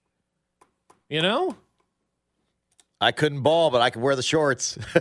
[1.09, 1.57] You know?
[3.01, 4.79] I couldn't ball, but I could wear the shorts.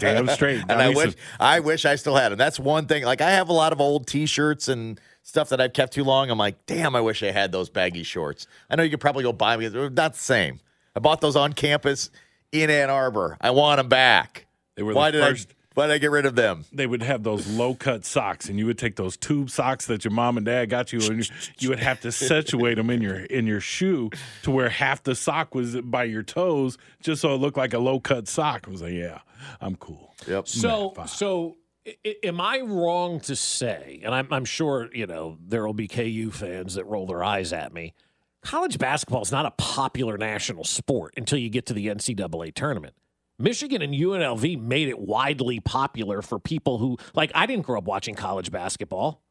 [0.00, 0.60] Damn straight.
[0.68, 2.38] and I wish I wish I still had them.
[2.38, 3.04] That's one thing.
[3.04, 6.30] Like I have a lot of old T-shirts and stuff that I've kept too long.
[6.30, 8.46] I'm like, damn, I wish I had those baggy shorts.
[8.68, 9.72] I know you could probably go buy them.
[9.72, 10.60] They're not the same.
[10.94, 12.10] I bought those on campus
[12.52, 13.36] in Ann Arbor.
[13.40, 14.46] I want them back.
[14.74, 15.54] They were why the did first- I?
[15.78, 16.64] Why did I get rid of them?
[16.72, 20.04] they would have those low cut socks, and you would take those tube socks that
[20.04, 23.00] your mom and dad got you, and you, you would have to situate them in
[23.00, 24.10] your in your shoe
[24.42, 27.78] to where half the sock was by your toes, just so it looked like a
[27.78, 28.64] low cut sock.
[28.66, 29.20] I was like, yeah,
[29.60, 30.14] I'm cool.
[30.26, 30.48] Yep.
[30.48, 35.38] So, so i- i- am I wrong to say, and I'm, I'm sure, you know,
[35.46, 37.94] there will be KU fans that roll their eyes at me.
[38.42, 42.94] College basketball is not a popular national sport until you get to the NCAA tournament.
[43.38, 47.84] Michigan and UNLV made it widely popular for people who, like, I didn't grow up
[47.84, 49.22] watching college basketball.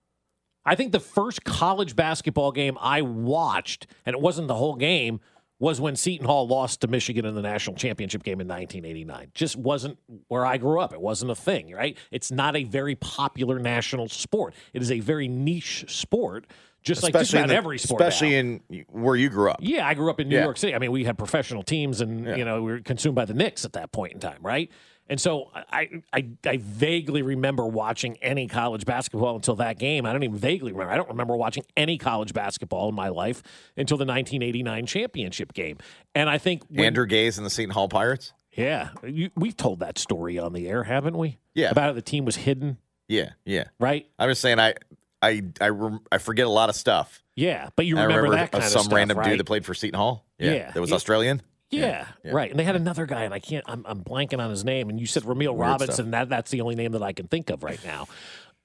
[0.66, 5.20] I think the first college basketball game I watched, and it wasn't the whole game,
[5.60, 9.32] was when Seton Hall lost to Michigan in the national championship game in 1989.
[9.34, 10.94] Just wasn't where I grew up.
[10.94, 11.98] It wasn't a thing, right?
[12.12, 14.54] It's not a very popular national sport.
[14.74, 16.46] It is a very niche sport,
[16.88, 18.02] just like just about the- every sport.
[18.02, 18.60] especially now.
[18.72, 19.58] in where you grew up.
[19.62, 20.44] Yeah, I grew up in New Yeah.
[20.44, 20.74] York City.
[20.74, 23.66] I mean, we had professional teams, and you know, we were consumed by the Knicks
[23.66, 24.72] at that point in time, right?
[25.10, 30.06] And so I, I, I vaguely remember watching any college basketball until that game.
[30.06, 30.92] I don't even vaguely remember.
[30.92, 33.42] I don't remember watching any college basketball in my life
[33.78, 35.78] until the 1989 championship game.
[36.14, 38.34] And I think when- Andrew Gaze and the Seton Hall Pirates.
[38.52, 41.38] yeah, you, we've told that story on the air, haven't we?
[41.54, 41.70] Yeah.
[41.72, 42.78] about how the team was hidden.
[43.08, 43.66] Yeah, yeah.
[43.80, 44.08] Right.
[44.20, 44.74] I'm just saying, I,
[45.22, 47.24] I, I, rem- I forget a lot of stuff.
[47.36, 49.30] Yeah, but you I remember, that kind some of stuff, random right?
[49.30, 50.26] dude that played for Seton Hall.
[50.40, 50.72] Yeah, Yeah.
[50.72, 50.96] that was Yeah.
[50.96, 51.42] Australian.
[51.70, 52.50] Yeah, right.
[52.50, 53.66] And they had another guy, and I can't.
[53.68, 54.90] I'm, I'm blanking on his name.
[54.90, 55.94] And you said Rumeal Weird Robinson.
[55.96, 56.12] stuff.
[56.12, 58.08] That that's the only name that I can think of right now.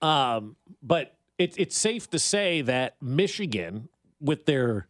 [0.00, 3.88] Um, but it, it's safe to say that Michigan,
[4.20, 4.86] with their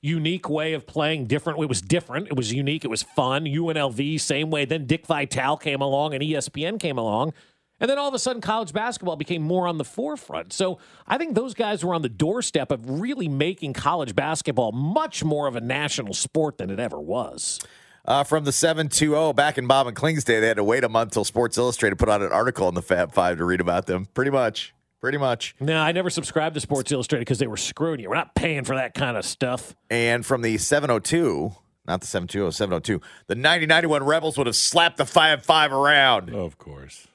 [0.00, 1.60] unique way of playing, different.
[1.60, 2.28] It was different.
[2.28, 2.84] It was unique.
[2.84, 3.44] It was fun.
[3.44, 4.64] UNLV same way.
[4.64, 7.34] Then Dick Vitale came along, and ESPN came along.
[7.82, 10.52] And then all of a sudden, college basketball became more on the forefront.
[10.52, 15.24] So I think those guys were on the doorstep of really making college basketball much
[15.24, 17.58] more of a national sport than it ever was.
[18.04, 20.88] Uh, from the 720, back in Bob and Kling's day, they had to wait a
[20.88, 23.86] month till Sports Illustrated put out an article in the Fab Five to read about
[23.86, 24.06] them.
[24.14, 24.72] Pretty much.
[25.00, 25.56] Pretty much.
[25.58, 28.08] No, I never subscribed to Sports Illustrated because they were screwing you.
[28.08, 29.74] We're not paying for that kind of stuff.
[29.90, 31.52] And from the 702,
[31.88, 36.32] not the 720, 702, the 9091 Rebels would have slapped the 5 5 around.
[36.32, 37.08] Of course.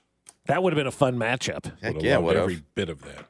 [0.47, 1.65] That would have been a fun matchup.
[1.81, 3.25] Heck Would've yeah, loved would every bit of that.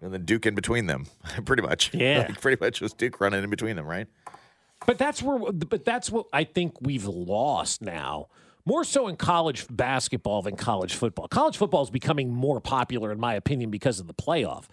[0.00, 1.06] And then Duke in between them.
[1.44, 1.92] pretty much.
[1.94, 2.26] Yeah.
[2.28, 4.06] Like, pretty much was Duke running in between them, right?
[4.86, 8.28] But that's where, but that's what I think we've lost now.
[8.64, 11.28] More so in college basketball than college football.
[11.28, 14.66] College football is becoming more popular, in my opinion, because of the playoff.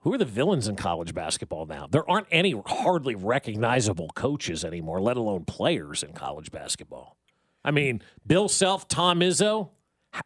[0.00, 1.86] Who are the villains in college basketball now?
[1.86, 7.16] There aren't any hardly recognizable coaches anymore, let alone players in college basketball.
[7.64, 9.68] I mean, Bill Self, Tom Izzo,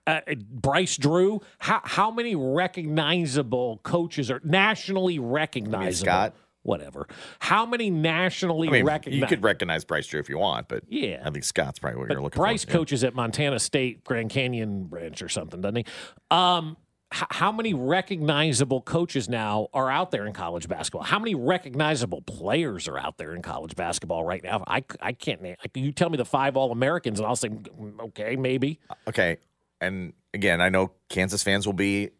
[0.07, 0.21] uh,
[0.51, 1.41] Bryce Drew.
[1.59, 5.93] How how many recognizable coaches are nationally recognizable?
[6.07, 6.35] Scott?
[6.63, 7.07] Whatever.
[7.39, 9.21] How many nationally I mean, recognizable?
[9.21, 11.23] you could recognize Bryce Drew if you want, but Yeah.
[11.25, 12.67] I think Scott's probably what But you're looking Bryce for.
[12.69, 15.85] Bryce coaches at Montana State Grand Canyon branch or something, doesn't he?
[16.33, 16.77] Um,
[17.13, 21.05] how many recognizable coaches now are out there in college basketball?
[21.05, 24.65] How many recognizable players are out there in college basketball right now?
[24.67, 25.55] I, I can't name.
[25.63, 28.81] Like, you tell me the five All Americans, and I'll say, mm, okay, maybe.
[29.07, 29.37] Okay.
[29.81, 32.11] And again, I know Kansas fans will be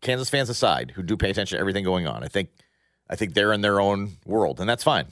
[0.00, 2.22] Kansas fans aside who do pay attention to everything going on.
[2.22, 2.50] I think
[3.08, 5.06] I think they're in their own world, and that's fine.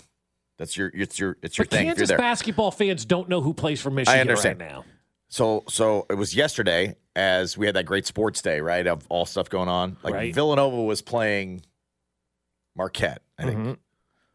[0.59, 1.87] That's your it's your it's your But thing.
[1.87, 4.85] Kansas basketball fans don't know who plays for Michigan I understand right now.
[5.29, 8.87] So so it was yesterday as we had that great sports day, right?
[8.87, 9.97] Of all stuff going on.
[10.03, 10.35] Like Right.
[10.35, 11.63] Villanova was playing
[12.77, 13.79] Marquette, I think, Mhm.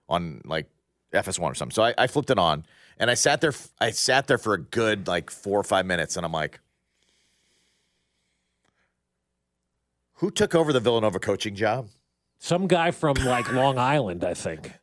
[0.10, 0.67] on like
[1.13, 1.74] FS1 or something.
[1.74, 2.65] So I, I flipped it on
[3.00, 6.17] and I sat there I sat there for a good like four or five minutes
[6.17, 6.60] and I'm like,
[10.17, 11.89] who took over the Villanova coaching job?
[12.39, 14.73] Some guy from like Long Island, I think.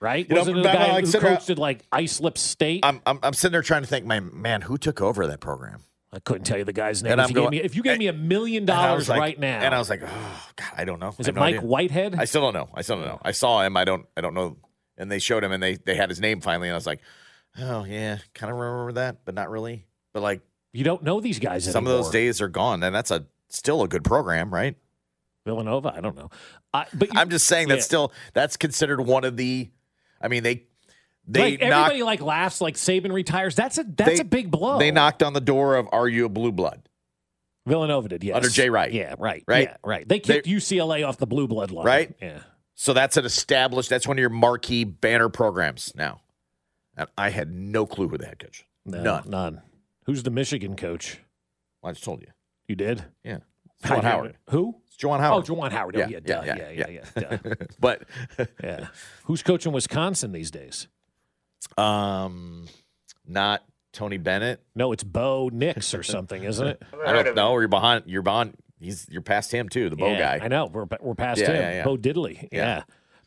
[0.00, 0.28] Right?
[0.28, 2.80] You Wasn't it but the guy like who coached at like Islip State?
[2.84, 5.82] I'm, I'm I'm sitting there trying to think, my man, who took over that program?
[6.12, 7.18] I couldn't tell you the guy's name.
[7.18, 9.60] If you, going- gave me, if you gave me a million dollars like- right now,
[9.60, 11.14] and I was like, oh God, I don't know.
[11.18, 11.66] Is it no Mike idea.
[11.68, 12.14] Whitehead?
[12.18, 12.68] I still don't know.
[12.74, 13.20] I still don't know.
[13.22, 13.76] I saw him.
[13.76, 14.04] I don't.
[14.16, 14.56] I don't know.
[14.98, 17.00] And they showed him, and they they had his name finally, and I was like,
[17.58, 19.86] oh yeah, kind of remember that, but not really.
[20.12, 20.42] But like
[20.72, 21.72] you don't know these guys anymore.
[21.72, 21.98] some anymore.
[22.00, 23.24] of those days are gone, and that's a
[23.56, 24.76] still a good program, right?
[25.44, 26.30] Villanova, I don't know.
[26.72, 27.84] I, but I'm just saying that's yeah.
[27.84, 29.70] still that's considered one of the.
[30.20, 30.66] I mean they
[31.26, 33.54] they like knocked everybody like laughs like Saban retires.
[33.54, 34.78] That's a that's They- a big blow.
[34.78, 36.82] they knocked on the door of are you a blue blood?
[37.66, 38.34] Villanova did, yes.
[38.34, 38.92] Under Jay Wright.
[38.92, 39.44] Yeah, right.
[39.46, 39.68] Right?
[39.68, 40.08] Yeah, right.
[40.08, 41.86] They kicked UCLA off the blue blood line.
[41.86, 42.16] Right?
[42.20, 42.40] Yeah.
[42.74, 43.88] So that's an established.
[43.88, 46.22] That's one of your marquee banner programs now.
[46.96, 48.66] And I had no clue who the head coach.
[48.84, 49.30] No, None.
[49.30, 49.62] None.
[50.06, 51.20] Who's the Michigan coach?
[51.80, 52.28] Well, I just told you.
[52.72, 53.04] You did?
[53.22, 53.38] Yeah.
[53.84, 54.36] Juwan Howard.
[54.48, 54.76] Who?
[54.86, 55.44] It's Juwan Howard.
[55.46, 55.94] Oh, Juwan Howard.
[55.94, 57.54] Oh, yeah, duh, yeah, yeah, yeah, yeah, duh.
[57.80, 58.04] but
[58.64, 58.86] yeah.
[59.24, 60.88] Who's coaching Wisconsin these days?
[61.76, 62.66] um,
[63.26, 64.62] not Tony Bennett.
[64.74, 66.82] No, it's Bo Nix or something, isn't it?
[67.06, 67.58] I don't know.
[67.58, 68.04] You're behind.
[68.06, 68.56] You're behind.
[68.80, 69.90] He's you're past him too.
[69.90, 70.44] The Bo Yeah, guy.
[70.46, 70.64] I know.
[70.64, 71.56] We're we're past Yeah, him.
[71.56, 71.84] yeah, yeah.
[71.84, 72.48] Bo Diddley.
[72.50, 72.58] Yeah.
[72.78, 72.82] Yeah.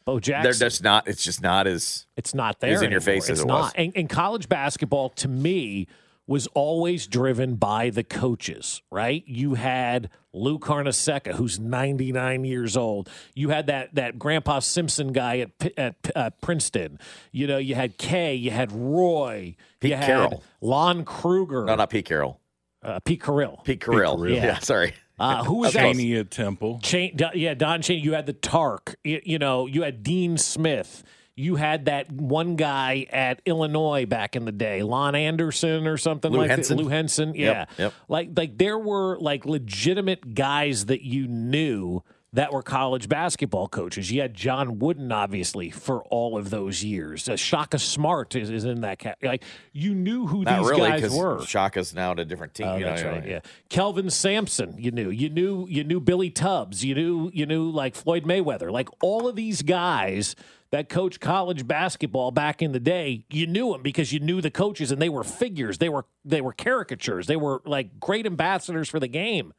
[0.05, 0.43] Bo Jackson.
[0.43, 1.08] They're just not.
[1.08, 2.08] It's just not as.
[2.17, 2.73] It's not there.
[2.73, 3.60] It's in your face as it's it not.
[3.62, 3.71] was.
[3.75, 5.88] And, and college basketball, to me,
[6.27, 8.81] was always driven by the coaches.
[8.91, 9.23] Right?
[9.27, 13.09] You had Lou Carnesecca, who's 99 years old.
[13.33, 16.99] You had that that Grandpa Simpson guy at at uh, Princeton.
[17.31, 18.35] You know, you had Kay.
[18.35, 19.55] You had Roy.
[19.79, 20.43] Pete you had Carroll.
[20.61, 21.65] Lon Kruger.
[21.65, 22.39] No, not Pete Carroll.
[22.83, 23.63] uh, Pete Carril.
[23.63, 24.17] Pete Carril.
[24.17, 24.35] Carril.
[24.35, 24.45] Yeah.
[24.45, 24.59] Yeah.
[24.59, 24.93] sorry.
[25.17, 25.83] Uh, who was that?
[25.83, 26.79] Chaney at Temple.
[26.83, 28.03] Chain, yeah, Don Chain.
[28.03, 28.95] You had the Tark.
[29.03, 31.03] You, you know, you had Dean Smith.
[31.38, 36.32] You had that one guy at Illinois back in the day, Lon Anderson or something
[36.32, 36.78] Lou like Henson?
[36.78, 36.84] that.
[36.84, 37.84] Lou Henson, Yep, yeah.
[37.86, 37.93] yep.
[38.08, 42.04] Like like there were like legitimate guys that you knew
[42.36, 44.12] that were college basketball coaches.
[44.12, 47.30] You had John Wooden, obviously, for all of those years.
[47.30, 49.17] Uh, Shaka Smart is, is in that cat.
[49.24, 51.41] Like you knew who Not these really, guys were.
[51.45, 52.67] Shaka's now at a different team.
[52.67, 53.28] Oh, you know, that's you know, right.
[53.28, 54.76] Yeah, Kelvin Sampson.
[54.78, 55.10] You knew.
[55.10, 55.65] You knew.
[55.69, 56.84] You knew Billy Tubbs.
[56.84, 57.32] You knew.
[57.34, 58.69] You knew like Floyd Mayweather.
[58.69, 60.36] Like all of these guys
[60.71, 63.24] that coached college basketball back in the day.
[63.30, 65.78] You knew them because you knew the coaches, and they were figures.
[65.78, 67.28] They were they were caricatures.
[67.28, 69.54] They were like great ambassadors for the game.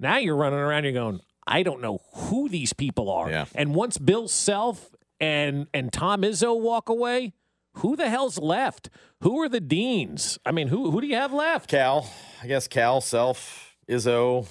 [0.00, 0.82] Now you're running around.
[0.82, 1.20] You're going.
[1.48, 3.30] I don't know who these people are.
[3.30, 3.46] Yeah.
[3.54, 7.32] And once Bill Self and and Tom Izzo walk away.
[7.74, 8.90] Who the hell's left?
[9.22, 10.38] Who are the deans?
[10.44, 11.70] I mean, who who do you have left?
[11.70, 12.10] Cal,
[12.42, 14.46] I guess Cal, Self, Izzo.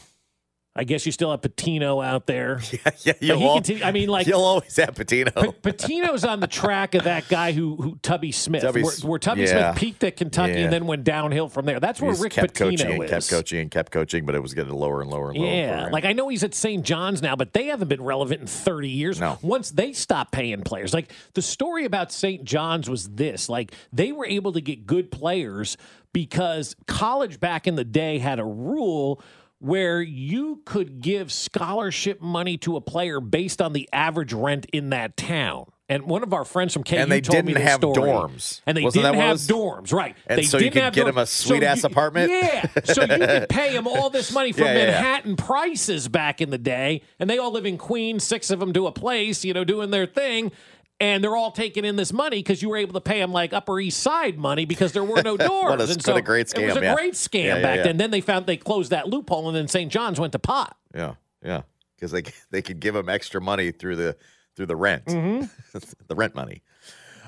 [0.77, 2.61] I guess you still have Pitino out there.
[2.71, 3.13] Yeah, yeah.
[3.19, 5.33] You'll, he al- continue- I mean, like you'll always have Pitino.
[5.33, 9.19] Pa- Pitino's on the track of that guy who, who Tubby Smith, Tubby where, where
[9.19, 9.71] Tubby yeah.
[9.71, 10.59] Smith peaked at Kentucky Yeah.
[10.65, 11.79] and then went downhill from there.
[11.79, 13.09] That's where He's Rick kept Pitino coaching is.
[13.09, 15.51] kept coaching and kept coaching, but it was getting lower and lower and lower.
[15.53, 16.83] Yeah, like I know he's at St.
[16.85, 19.19] John's now, but they haven't been relevant in 30 years.
[19.19, 19.37] No.
[19.41, 22.43] Once they stopped paying players, like the story about St.
[22.43, 25.77] John's was this: like they were able to get good players
[26.13, 29.21] because college back in the day had a rule
[29.59, 34.91] where you could give scholarship money to a player based on the average rent in
[34.91, 35.65] that town.
[35.89, 38.11] And one of our friends from KU And they told me didn't this have story.
[38.11, 38.61] dorms.
[38.67, 40.17] and they Wasn't didn't have dorms, right?
[40.27, 41.09] And they so you didn't could have get dorms.
[41.09, 42.29] him a So sweet-ass you- apartment?
[42.31, 44.85] Yeah, so you could pay him all this money for Yeah, yeah, yeah.
[44.87, 48.73] Manhattan prices back in the day, and they all live in Queens, six of them
[48.73, 50.51] to a place, you know, doing their thing.
[50.99, 53.53] And they're all taking in this money because you were able to pay them like
[53.53, 55.69] Upper East Side money because there were no doors.
[55.69, 56.95] What a- and what a great It was a yeah.
[56.95, 57.97] great scam Yeah, yeah, back then.
[57.97, 59.91] Then they found they closed that loophole, and then St.
[59.91, 60.75] John's went to pot.
[60.95, 61.61] Yeah, yeah,
[61.95, 64.17] because they they could give them extra money through the
[64.55, 65.77] through the rent, Mm-hmm.
[66.07, 66.63] the rent money.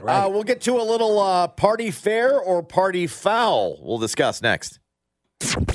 [0.04, 3.78] Uh, we'll get to a little uh, party fair or party foul.
[3.84, 4.80] We'll discuss next.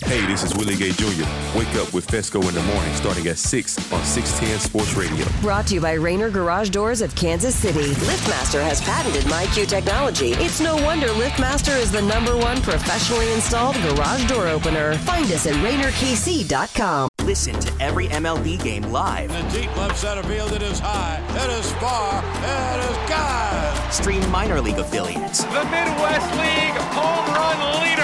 [0.05, 1.25] Hey, this is Willie Gay Jr.
[1.57, 5.27] Wake up with Fescoe in the morning starting at 6 on 610 Sports Radio.
[5.41, 7.95] Brought to you by Rainer Garage Doors of Kansas City.
[7.95, 10.33] LiftMaster has patented MyQ technology.
[10.35, 14.95] It's no wonder LiftMaster is the number one professionally installed garage door opener.
[14.99, 17.09] Find us at RainerKC.com.
[17.23, 19.31] Listen to every MLB game live.
[19.31, 23.93] In the deep left center field, it is high, it is far, it is God.
[23.93, 28.04] Stream minor league affiliates The Midwest League home run leader.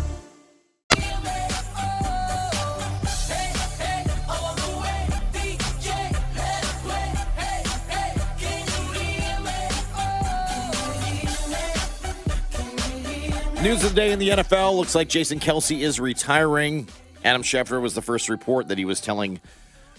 [13.61, 16.87] News of the day in the NFL looks like Jason Kelce is retiring.
[17.23, 19.39] Adam Schefter was the first report that he was telling,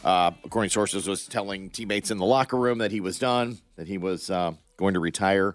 [0.02, 3.58] uh, according to sources, was telling teammates in the locker room that he was done,
[3.76, 5.54] that he was uh, going to retire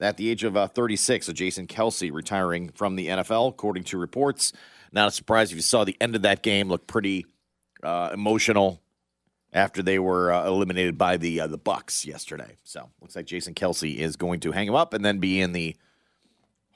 [0.00, 1.26] at the age of uh, 36.
[1.26, 4.52] So Jason Kelce retiring from the NFL, according to reports.
[4.90, 7.26] Not a surprise if you saw the end of that game look pretty
[7.80, 8.82] uh, emotional
[9.52, 12.56] after they were uh, eliminated by the uh, the Bucs yesterday.
[12.64, 15.52] So looks like Jason Kelce is going to hang him up and then be in
[15.52, 15.76] the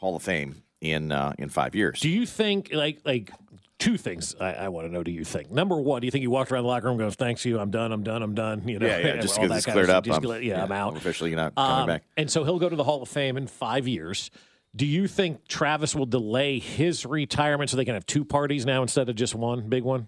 [0.01, 2.01] Hall of Fame in uh, in five years.
[2.01, 3.31] Do you think like like
[3.79, 5.03] two things I, I want to know?
[5.03, 6.01] Do you think number one?
[6.01, 7.93] Do you think he walked around the locker room and goes, "Thanks you, I'm done,
[7.93, 8.67] I'm done, I'm done"?
[8.67, 10.09] You know, yeah, yeah, just because it's cleared up.
[10.09, 10.97] I'm- gonna- yeah, I'm out.
[10.97, 12.03] Officially, you're not coming Um, back.
[12.17, 14.31] And so he'll go to the Hall of Fame in five years.
[14.75, 18.83] Do you think Travis will delay his retirement so they can have two parties now
[18.83, 20.07] instead of just one big one?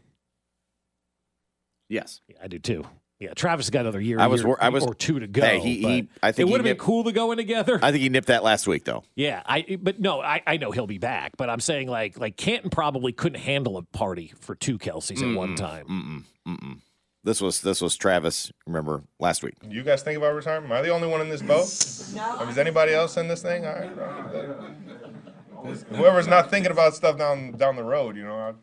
[1.88, 2.86] Yes, yeah, I do too.
[3.22, 5.42] Yeah, Travis got another year, I was year I was- or two to go.
[5.42, 7.78] Hey, he- he- I think it would have been cool to go in together.
[7.82, 9.04] I think he nipped that last week, though.
[9.14, 12.36] Yeah, I but no, I, I know he'll be back, but I'm saying like like
[12.36, 16.24] Canton probably couldn't handle a party for two Kelces at one time.
[16.46, 16.78] Mm-mm, mm-mm.
[17.24, 18.50] This was this was Travis.
[18.66, 19.54] Remember last week?
[19.68, 20.72] You guys think about retirement?
[20.72, 21.68] Am I the only one in this boat?
[22.16, 22.48] No.
[22.48, 23.64] Is anybody else in this thing?
[23.64, 23.94] All right.
[23.94, 25.74] bro.
[25.92, 28.54] Whoever's not thinking about stuff down down the road, you know,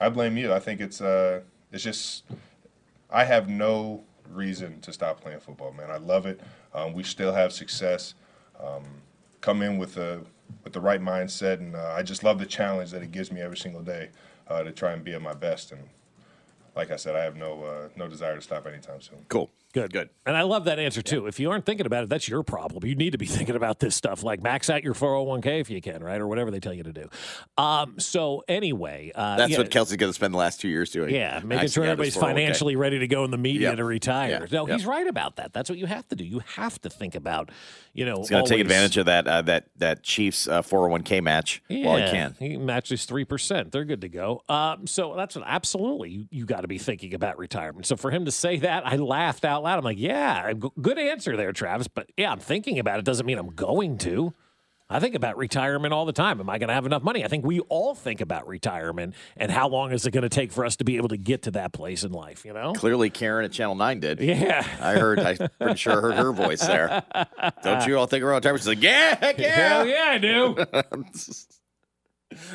[0.00, 0.52] I, I blame you.
[0.54, 2.24] I think it's uh, it's just
[3.12, 5.90] I have no reason to stop playing football, man.
[5.90, 6.40] I love it.
[6.74, 8.14] Um, we still have success.
[8.62, 8.84] Um,
[9.40, 10.24] come in with the
[10.64, 13.40] with the right mindset, and uh, I just love the challenge that it gives me
[13.40, 14.10] every single day
[14.48, 15.72] uh, to try and be at my best.
[15.72, 15.82] And
[16.76, 19.24] like I said, I have no uh, no desire to stop anytime soon.
[19.28, 19.50] Cool.
[19.72, 19.92] Good.
[19.92, 20.10] Good.
[20.26, 21.26] And I love that answer too.
[21.26, 22.84] If you aren't thinking about it, that's your problem.
[22.84, 24.22] You need to be thinking about this stuff.
[24.22, 26.20] Like max out your 401k if you can, right?
[26.20, 27.08] Or whatever they tell you to do.
[27.56, 30.90] Um, so anyway, uh, That's yeah, what Kelce's going to spend the last two years
[30.90, 31.14] doing.
[31.14, 33.76] Yeah, making sure everybody's financially ready to go in the media Yep.
[33.76, 34.30] to retire.
[34.30, 34.78] Yeah, No, yep.
[34.78, 35.52] he's right about that.
[35.52, 36.24] That's what you have to do.
[36.24, 37.50] You have to think about,
[37.92, 41.22] you know, He's going to take advantage of that uh, that that Chiefs uh, 401k
[41.22, 42.34] match while he can.
[42.38, 43.72] He matches three percent.
[43.72, 44.42] They're good to go.
[44.48, 47.86] Um, so that's what, absolutely you, you got to be thinking about retirement.
[47.86, 49.78] So for him to say that, I laughed out loud.
[49.78, 51.88] I'm like, yeah, good answer there, Travis.
[51.88, 53.04] But yeah, I'm thinking about it.
[53.04, 54.34] Doesn't mean I'm going to.
[54.92, 56.40] I think about retirement all the time.
[56.40, 57.24] Am I going to have enough money?
[57.24, 60.50] I think we all think about retirement and how long is it going to take
[60.50, 62.44] for us to be able to get to that place in life.
[62.44, 62.72] You know.
[62.72, 64.20] Clearly, Karen at Channel 9 did.
[64.20, 64.66] Yeah.
[64.80, 67.04] I heard, I'm pretty sure I heard her voice there.
[67.62, 68.56] Don't you all think around time?
[68.56, 69.54] She's like, yeah, heck yeah.
[69.54, 70.56] Hell yeah, I do.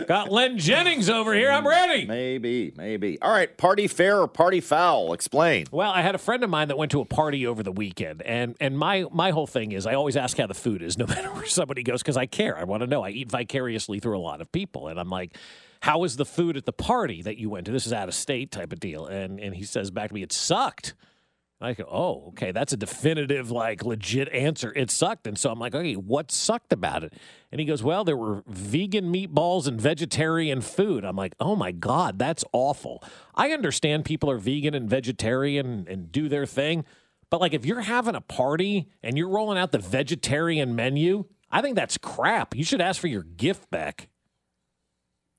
[0.08, 1.52] Got Len Jennings over here.
[1.52, 2.06] I'm ready.
[2.06, 3.22] Maybe, maybe.
[3.22, 5.14] All right, party fair or party foul?
[5.14, 5.66] Explain.
[5.72, 8.22] Well, I had a friend of mine that went to a party over the weekend,
[8.22, 11.06] and and my my whole thing is I always ask how the food is, no
[11.06, 12.58] matter where somebody goes, because I care.
[12.58, 13.04] I want to know.
[13.04, 15.38] I eat vicariously through a lot of people, and I'm like,
[15.82, 17.72] "How was the food at the party that you went to?
[17.72, 20.24] This is out of state type of deal." And and he says back to me,
[20.24, 20.94] "It sucked."
[21.62, 24.74] I go, oh, okay, that's a definitive, like, legit answer.
[24.76, 25.26] It sucked.
[25.26, 27.14] And so I'm like, okay, what sucked about it?
[27.52, 31.06] And he goes, well, there were vegan meatballs and vegetarian food.
[31.06, 33.02] I'm like, oh my God, that's awful.
[33.36, 36.84] I understand people are vegan and vegetarian and do their thing.
[37.30, 41.62] But, like, if you're having a party and you're rolling out the vegetarian menu, I
[41.62, 42.54] think that's crap.
[42.54, 44.10] You should ask for your gift back.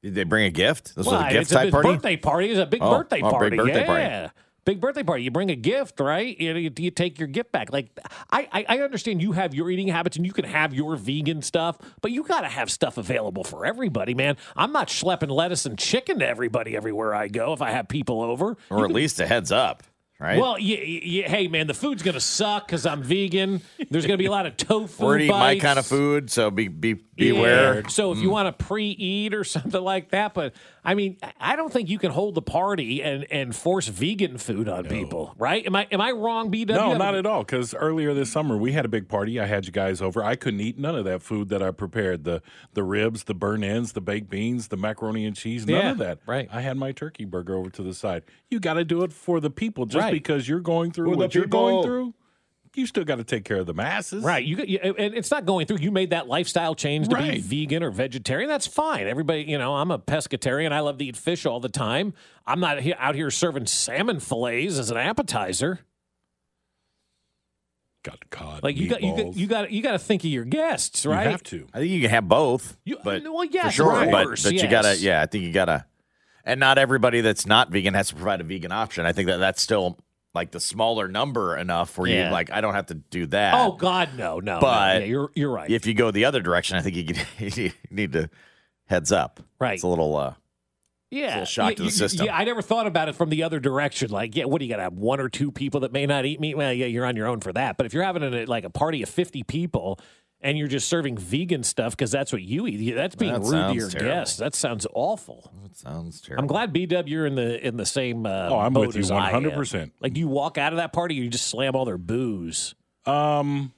[0.02, 0.94] Did they bring a gift?
[0.96, 1.88] This Well, was a gift type big party?
[1.90, 2.48] birthday party.
[2.50, 4.20] It's a big Oh, birthday oh, big birthday yeah.
[4.20, 4.32] party.
[4.66, 5.22] Big birthday party.
[5.22, 6.38] You bring a gift, right?
[6.38, 7.72] You, you, you take your gift back.
[7.72, 7.88] Like
[8.30, 11.40] I, I, I understand you have your eating habits and you can have your vegan
[11.40, 14.36] stuff, but you got to have stuff available for everybody, man.
[14.56, 17.52] I'm not schlepping lettuce and chicken to everybody everywhere I go.
[17.52, 19.84] If I have people over, Or at least a heads up,
[20.18, 20.38] right?
[20.40, 23.60] well, yeah, yeah, hey, man, the food's gonna suck because I'm vegan.
[23.90, 25.04] There's gonna be a lot of tofu.
[25.04, 27.76] We're eating my kind of food, so be, be beware.
[27.82, 27.88] Yeah.
[27.88, 28.32] So if you Mm.
[28.32, 30.54] want to pre-eat or something like that, but
[30.86, 34.68] I mean, I don't think you can hold the party and and force vegan food
[34.68, 35.66] on people, right?
[35.66, 36.68] Am I am I wrong, BW?
[36.68, 37.40] No, not at all.
[37.42, 39.40] Because earlier this summer we had a big party.
[39.40, 40.22] I had you guys over.
[40.22, 42.40] I couldn't eat none of that food that I prepared the
[42.74, 45.66] the ribs, the burnt ends, the baked beans, the macaroni and cheese.
[45.66, 46.18] None Yeah, of that.
[46.24, 46.48] right.
[46.52, 48.22] I had my turkey burger over to the side.
[48.48, 49.86] You got to do it for the people.
[49.86, 50.12] Just Right.
[50.12, 52.14] because you're going through For what you're going through,
[52.76, 54.22] you still got to take care of the masses.
[54.24, 55.78] Right, you, got- you and it's not going through.
[55.80, 58.48] You made that lifestyle change to be vegan or vegetarian.
[58.48, 59.06] That's fine.
[59.06, 60.72] Everybody, you know, I'm a pescatarian.
[60.72, 62.14] I love to eat fish all the time.
[62.46, 65.80] I'm not he- out here serving salmon fillets as an appetizer.
[68.04, 68.62] Got cod.
[68.62, 71.26] Like you got, you got, you got, you got to think of your guests, right?
[71.26, 71.66] Have to.
[71.74, 72.76] I think you can have both.
[73.02, 74.02] but uh, well, yes, for sure.
[74.04, 75.86] of But, course, but you gotta, yeah, I think you gotta.
[76.44, 79.04] And not everybody that's not vegan has to provide a vegan option.
[79.04, 79.98] I think that that's still
[80.36, 82.26] like the smaller number enough where Yeah.
[82.26, 83.54] you like I don't have to do that.
[83.54, 84.54] Oh God, no, no.
[84.54, 84.60] no.
[84.60, 85.68] but Yeah, you're you're right.
[85.68, 87.26] If you go the other direction, I think you, could,
[87.58, 88.30] you need to
[88.86, 89.40] heads up.
[89.58, 89.74] Right.
[89.74, 90.16] It's a little.
[90.16, 90.34] uh
[91.10, 92.26] Yeah, little shock to the you- system.
[92.26, 94.10] Yeah, I never thought about it from the other direction.
[94.10, 96.24] Like, yeah, what do you got to have one or two people that may not
[96.26, 96.56] eat meat?
[96.56, 97.76] Well, yeah, you're on your own for that.
[97.76, 99.98] But if you're having a, like a party of 50 people
[100.46, 103.68] and you're just serving vegan stuff because that's what you eat, that's being That rude
[103.68, 104.10] to your terrible.
[104.10, 104.36] guests.
[104.36, 105.50] That sounds awful.
[105.64, 106.42] That sounds terrible.
[106.42, 108.24] I'm glad BW you're in the in the same.
[108.26, 109.42] Uh, Oh, I'm boat with you as I am.
[109.42, 109.90] 100%.
[110.00, 112.74] Like, do you walk out of that party, or you just slam all their booze?
[113.06, 113.72] Um,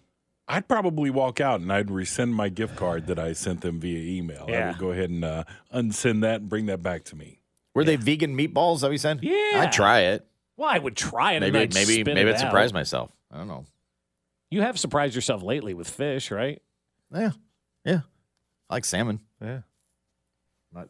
[0.47, 3.99] I'd probably walk out and I'd resend my gift card that I sent them via
[4.19, 4.45] email.
[4.49, 5.45] I would go ahead and uh,
[5.75, 7.41] unsend that and bring that back to me.
[7.75, 8.81] Were they vegan meatballs?
[8.81, 9.23] That we sent?
[9.23, 9.33] Yeah.
[9.61, 10.27] I'd try it.
[10.57, 11.41] Well, I would try it.
[11.41, 13.11] Maybe and maybe spit maybe it I'd surprise myself.
[13.31, 13.65] I don't know.
[14.51, 16.61] You have surprised yourself lately with fish, right?
[17.15, 17.31] Yeah,
[17.85, 18.01] yeah.
[18.71, 19.21] I like salmon.
[19.43, 19.61] Yeah.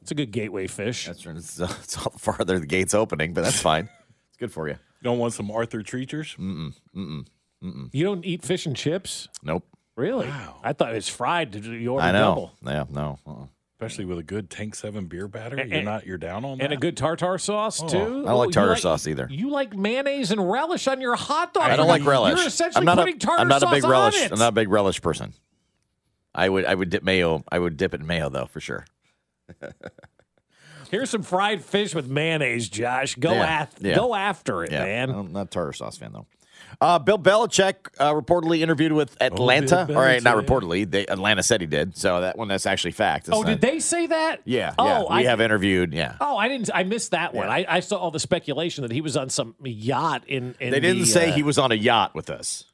[0.02, 1.06] It's a good gateway fish.
[1.06, 1.36] That's right.
[1.36, 3.88] It's, uh, it's all farther the gate's opening, but that's fine.
[4.28, 4.74] it's good for you.
[4.74, 6.36] You don't want some Arthur Treachers?
[6.36, 6.74] Mm-mm.
[6.96, 7.26] Mm-mm.
[7.62, 7.88] Mm-mm.
[7.92, 9.28] You don't eat fish and chips?
[9.42, 9.64] Nope.
[9.96, 10.28] Really?
[10.62, 11.50] I thought it was fried.
[11.52, 12.18] Did You order I know.
[12.18, 12.52] double.
[12.64, 13.18] Yeah, no.
[13.26, 13.46] Uh-uh.
[13.80, 15.56] Especially with a good Tank 7 beer batter.
[15.56, 16.64] And- You're not, you're down on that?
[16.64, 17.96] And a good tartar sauce, Oh, too?
[18.26, 19.28] I don't like you tartar sauce either.
[19.30, 21.62] You like mayonnaise and relish on your hot dog.
[21.70, 22.38] I don't like relish.
[22.38, 24.20] You're essentially I'm not putting a, tartar I'm not a big relish.
[24.32, 25.32] I'm not a big relish person.
[26.34, 27.44] I would I would dip mayo.
[27.52, 28.84] I would dip it in mayo though for sure.
[30.90, 33.14] Here's some fried fish with mayonnaise, Josh.
[33.14, 33.94] Go Yeah, af- yeah.
[33.94, 35.10] go after it, Yeah, man.
[35.10, 36.26] I'm not a tartar sauce fan though.
[36.80, 39.86] Uh, Bill Belichick uh, reportedly interviewed with Atlanta.
[39.90, 40.88] Oh, All right, not reportedly.
[40.88, 41.96] They, Atlanta said he did.
[41.96, 43.28] So that one that's actually fact.
[43.32, 44.42] Oh, not- did they say that?
[44.44, 44.74] Yeah.
[44.78, 44.98] Oh, yeah.
[45.00, 45.92] We I, have interviewed.
[45.92, 46.16] Yeah.
[46.20, 46.70] Oh, I didn't.
[46.72, 47.48] I missed that one.
[47.48, 50.54] I, I saw all the speculation that he was on some yacht in.
[50.60, 52.64] in they didn't the, say uh, he was on a yacht with us.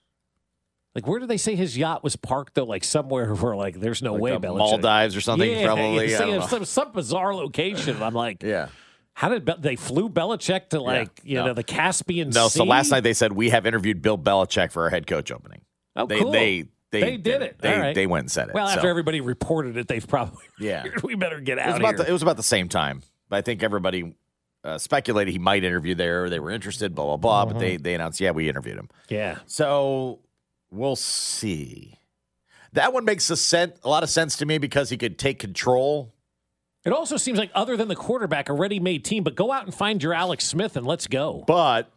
[0.94, 2.64] Like, where did they say his yacht was parked though?
[2.64, 4.58] Like somewhere where like there's no Like way the Belichick.
[4.58, 6.06] Maldives or something, Yeah, probably.
[6.06, 6.46] it's I don't like know.
[6.46, 8.02] Some, some bizarre location.
[8.02, 8.68] I'm like, Yeah.
[9.14, 11.46] How did Be- they flew Belichick to like you no.
[11.46, 12.38] know the Caspian Sea?
[12.38, 12.58] No, Sea?
[12.58, 15.62] so last night they said we have interviewed Bill Belichick for our head coach opening.
[15.96, 16.32] Oh, they, cool.
[16.32, 17.58] They they, They did it.
[17.60, 17.94] They right.
[17.94, 18.54] they went and said it.
[18.54, 18.74] Well, so.
[18.74, 20.84] after everybody reported it, they've probably Yeah.
[21.02, 22.04] we better get it was out about here.
[22.04, 23.02] the, it was about the same time.
[23.28, 24.14] But I think everybody
[24.64, 26.28] uh, speculated he might interview there.
[26.30, 27.52] They were interested, blah blah blah.
[27.52, 28.88] But they they announced, yeah, we interviewed him.
[29.08, 29.38] yeah.
[29.46, 30.20] So
[30.70, 31.98] we'll see.
[32.72, 35.38] That one makes a, sen- a lot of sense to me because he could take
[35.38, 36.13] control.
[36.84, 39.24] It also seems like other than the quarterback, a ready-made team.
[39.24, 41.44] But go out and find your Alex Smith and let's go.
[41.46, 41.90] But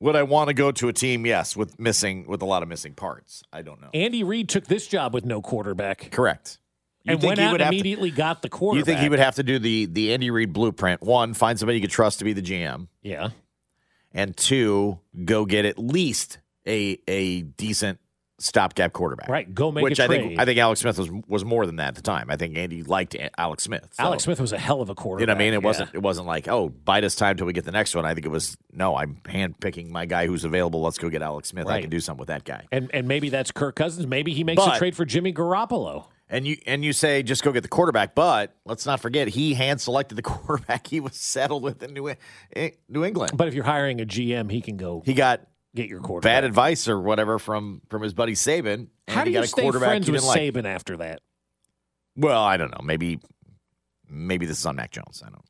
[0.00, 1.24] would I want to go to a team?
[1.26, 3.42] Yes, with missing with a lot of missing parts.
[3.52, 3.88] I don't know.
[3.94, 6.58] Andy Reid took this job with no quarterback Correct.
[7.04, 8.78] You and think went he out have to- immediately got the quarterback.
[8.80, 11.00] You think he would have to do the the Andy Reid blueprint?
[11.02, 13.30] One, find somebody you could trust to be the GM, Yeah.
[14.12, 17.98] and two, go get at least a a decent
[18.38, 19.28] stopgap quarterback.
[19.28, 20.20] Right, go make Which a I trade.
[20.22, 22.30] think I think Alex Smith was was more than that at the time.
[22.30, 23.88] I think Andy liked Alex Smith.
[23.92, 25.22] So, Alex Smith was a hell of a quarterback.
[25.22, 25.54] You know what I mean?
[25.54, 25.66] It yeah.
[25.66, 28.04] wasn't it wasn't like oh bide us time till we get the next one.
[28.04, 28.96] I think it was no.
[28.96, 30.82] I'm handpicking my guy who's available.
[30.82, 31.66] Let's go get Alex Smith.
[31.66, 32.66] I can do something with that guy.
[32.70, 34.06] And and maybe that's Kirk Cousins.
[34.06, 36.06] Maybe he makes But- a trade for Jimmy Garoppolo.
[36.30, 39.54] And you and you say just go get the quarterback, but let's not forget he
[39.54, 42.08] hand selected the quarterback he was settled with in New
[42.54, 43.32] in New England.
[43.34, 45.40] But if you're hiring a GM, he can go He got
[45.74, 46.42] get your quarterback.
[46.42, 48.88] bad advice or whatever from from his buddy Saban.
[49.06, 50.40] And How do got you a stay quarterback friends with like.
[50.40, 51.20] Saban after that?
[52.16, 52.84] Well, I don't know.
[52.84, 53.20] Maybe
[54.08, 55.22] maybe this is on Mac Jones.
[55.24, 55.44] I don't.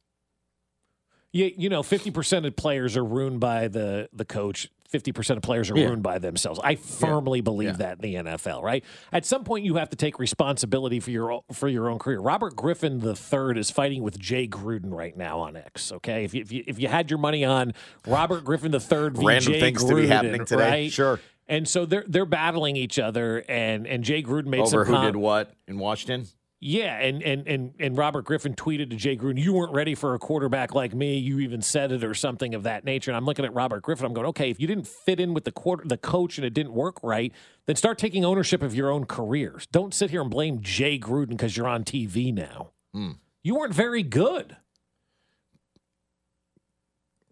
[1.33, 4.71] You, you know, fifty percent of players are ruined by the the coach.
[4.89, 5.85] Fifty percent of players are Yeah.
[5.87, 6.59] ruined by themselves.
[6.65, 8.63] I firmly believe that in the NFL.
[8.63, 8.83] Right?
[9.13, 12.21] At some point, you have to take responsibility for your for your own career.
[12.21, 15.93] Robert Griffin III is fighting with Jay Gruden right now on X.
[15.93, 17.75] Okay, if you if you, if you had your money on
[18.07, 19.27] Robert Griffin III, v.
[19.27, 20.71] Random Jay things to be happening today.
[20.71, 20.93] right?
[20.93, 21.21] Sure.
[21.51, 24.93] And so they're they're battling each other, and and Jay Gruden made Over some who
[24.93, 26.27] com- did what in Washington?
[26.61, 30.15] Yeah, and, and and and Robert Griffin tweeted to Jay Gruden, "You weren't ready for
[30.15, 31.17] a quarterback like me.
[31.17, 34.07] You even said it, or something of that nature." And I'm looking at Robert Griffin.
[34.07, 36.55] I'm going, "Okay, if you didn't fit in with the quarter, the coach, and it
[36.55, 37.33] didn't work right,
[37.67, 39.69] then start taking ownership of your own careers.
[39.71, 42.71] Don't sit here and blame Jay Gruden because you're on TV now.
[42.93, 43.13] Hmm.
[43.45, 44.57] You weren't very good.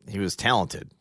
[0.09, 0.93] He was talented,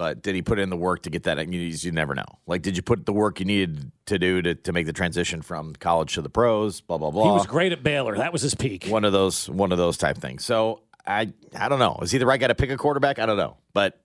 [0.00, 1.52] but did he put in the work to get that?
[1.52, 2.24] You, you never know.
[2.46, 5.42] Like, did you put the work you needed to do to, to make the transition
[5.42, 6.80] from college to the pros?
[6.80, 7.24] Blah blah blah.
[7.24, 8.16] He was great at Baylor.
[8.16, 8.86] That was his peak.
[8.86, 10.42] one of those one of those type things.
[10.42, 11.98] So I I don't know.
[12.00, 13.18] Is he the right guy to pick a quarterback?
[13.18, 13.58] I don't know.
[13.74, 14.00] But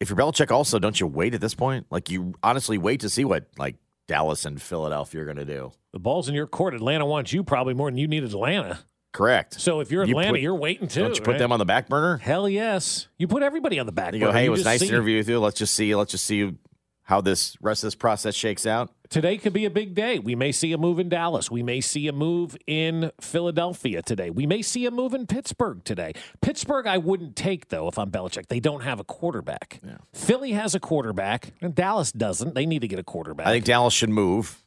[0.00, 1.86] if you're Belichick, also don't you wait at this point?
[1.88, 3.76] Like you honestly wait to see what like
[4.08, 5.70] Dallas and Philadelphia are going to do.
[5.92, 6.74] The ball's in your court.
[6.74, 8.80] Atlanta wants you probably more than you need Atlanta.
[9.12, 9.60] Correct.
[9.60, 11.00] So if you're You Atlanta, put- you're waiting too.
[11.02, 11.38] Don't you put right?
[11.38, 12.16] them on the back burner?
[12.16, 13.08] Hell yes.
[13.18, 14.32] You put everybody on the back You burner.
[14.32, 15.38] go, hey, it was nice to interview with you.
[15.38, 15.94] Let's just see.
[15.94, 16.54] Let's just see
[17.02, 18.90] how this rest of this process shakes out.
[19.10, 20.18] Today could be a big day.
[20.18, 21.50] We may see a move in Dallas.
[21.50, 24.30] We may see a move in Philadelphia today.
[24.30, 26.14] We may see a move in Pittsburgh today.
[26.40, 28.46] Pittsburgh, I wouldn't take, though, if I'm Belichick.
[28.48, 29.80] They don't have a quarterback.
[30.14, 32.54] Philly has a quarterback, and Dallas doesn't.
[32.54, 33.46] They need to get a quarterback.
[33.46, 34.62] I think Dallas should move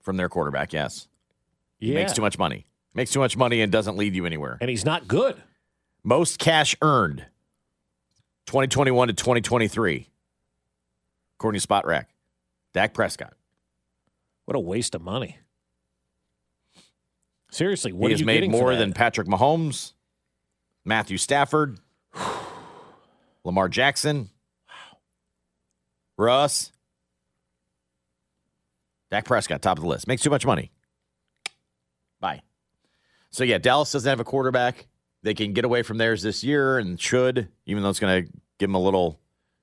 [0.00, 0.72] from their quarterback.
[0.72, 1.08] Yes,
[1.78, 2.64] he makes too much money.
[2.94, 4.58] Makes too much money and doesn't lead you anywhere.
[4.60, 5.42] And he's not good.
[6.04, 7.26] Most cash earned,
[8.46, 10.08] 2021 to 2023,
[11.38, 12.06] according to Spotrac.
[12.72, 13.34] Dak Prescott.
[14.46, 15.38] What a waste of money.
[17.50, 19.92] Seriously, what he has made more than Patrick Mahomes,
[20.84, 21.78] Matthew Stafford,
[23.44, 24.30] Lamar Jackson,
[26.16, 26.72] Russ,
[29.10, 30.08] Dak Prescott, top of the list.
[30.08, 30.70] Makes too much money.
[33.32, 34.86] So yeah, Dallas doesn't have a quarterback.
[35.22, 38.32] They can get away from theirs this year and should, even though it's going to
[38.58, 39.18] give them a little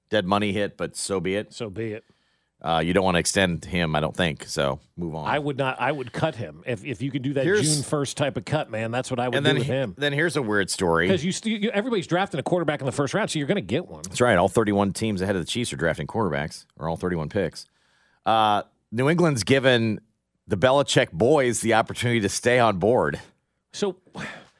[0.09, 1.53] dead money hit, but so be it.
[1.53, 2.03] So be it.
[2.61, 4.43] Uh, you don't want to extend him, I don't think.
[4.45, 5.29] So move on.
[5.29, 5.79] I would not.
[5.79, 8.43] I would cut him if if you could do that Here's- June first type of
[8.43, 8.91] cut, man.
[8.91, 9.95] That's what I would and do with him.
[9.97, 11.07] then here's a weird story.
[11.07, 13.55] Because you, st- you, everybody's drafting a quarterback in the first round, so you're going
[13.55, 14.01] to get one.
[14.03, 14.37] That's right.
[14.37, 17.65] All 31 teams ahead of the Chiefs are drafting quarterbacks, or all 31 picks.
[18.25, 20.01] Uh, New England's given
[20.47, 23.21] the Belichick boys the opportunity to stay on board.
[23.71, 23.95] So,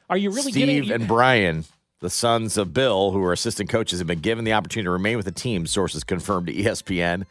[0.08, 0.92] are you really Steve getting?
[0.92, 1.64] and Brian,
[2.00, 5.16] the sons of Bill, who are assistant coaches, have been given the opportunity to remain
[5.16, 7.24] with the team, sources confirmed to ESPN.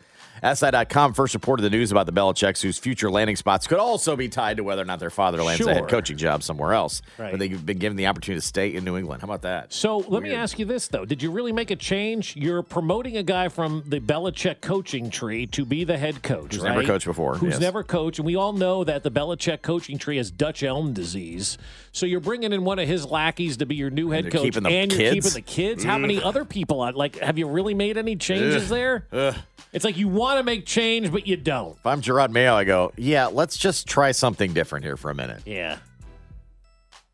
[0.43, 4.29] SI.com first reported the news about the Belichicks, whose future landing spots could also be
[4.29, 7.01] tied to whether or not their father lands a head coaching job somewhere else.
[7.17, 7.31] Right.
[7.31, 9.21] But they've been given the opportunity to stay in New England.
[9.21, 9.73] How about that?
[9.73, 12.35] So let me ask you this though: Did you really make a change?
[12.35, 16.63] You're promoting a guy from the Belichick coaching tree to be the head coach, Who's
[16.63, 16.75] right?
[16.75, 17.61] never coached before, Who's yes.
[17.61, 21.57] never coached, and we all know that the Belichick coaching tree has Dutch elm disease.
[21.91, 24.55] So you're bringing in one of his lackeys to be your new head they're coach,
[24.55, 25.83] and you're keeping the kids.
[25.83, 26.77] How many other people?
[26.95, 28.69] Like, have you really made any changes Ugh.
[28.69, 29.07] there?
[29.11, 29.35] Ugh.
[29.71, 31.77] It's like you want to make change, but you don't.
[31.77, 35.15] If I'm Jerod Mayo, I go, yeah, let's just try something different here for a
[35.15, 35.43] minute.
[35.45, 35.77] Yeah.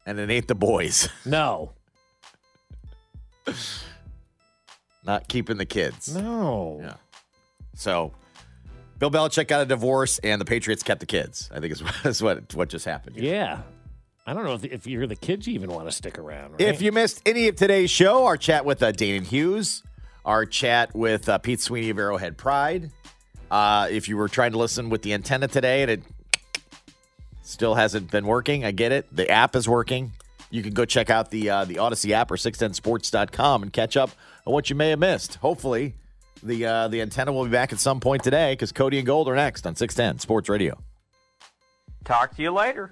[0.05, 1.09] And it ain't the boys.
[1.25, 1.71] No.
[5.05, 6.15] Not keeping the kids.
[6.15, 6.79] No.
[6.81, 6.93] Yeah.
[7.75, 8.11] So
[8.97, 11.49] Bill Belichick got a divorce and the Patriots kept the kids.
[11.53, 13.17] I think is, is what what just happened.
[13.17, 13.33] here.
[13.35, 13.61] Yeah.
[14.25, 16.53] I don't know if, if you're the kids, you even want to stick around.
[16.53, 16.61] Right?
[16.61, 19.83] If you missed any of today's show, our chat with uh, Dana Hughes,
[20.25, 22.91] our chat with uh, Pete Sweeney of Arrowhead Pride.
[23.49, 26.03] Uh, if you were trying to listen with the antenna today and it
[27.43, 29.05] still hasn't been working, I get it.
[29.15, 30.13] The app is working.
[30.49, 34.11] You can go check out the uh, the Audacy app or 610sports.com and catch up
[34.45, 35.35] on what you may have missed.
[35.35, 35.95] Hopefully,
[36.41, 39.27] the uh, the antenna will be back at some point today because Cody and Gold
[39.27, 40.77] are next on 610 Sports Radio.
[42.03, 42.91] Talk to you later.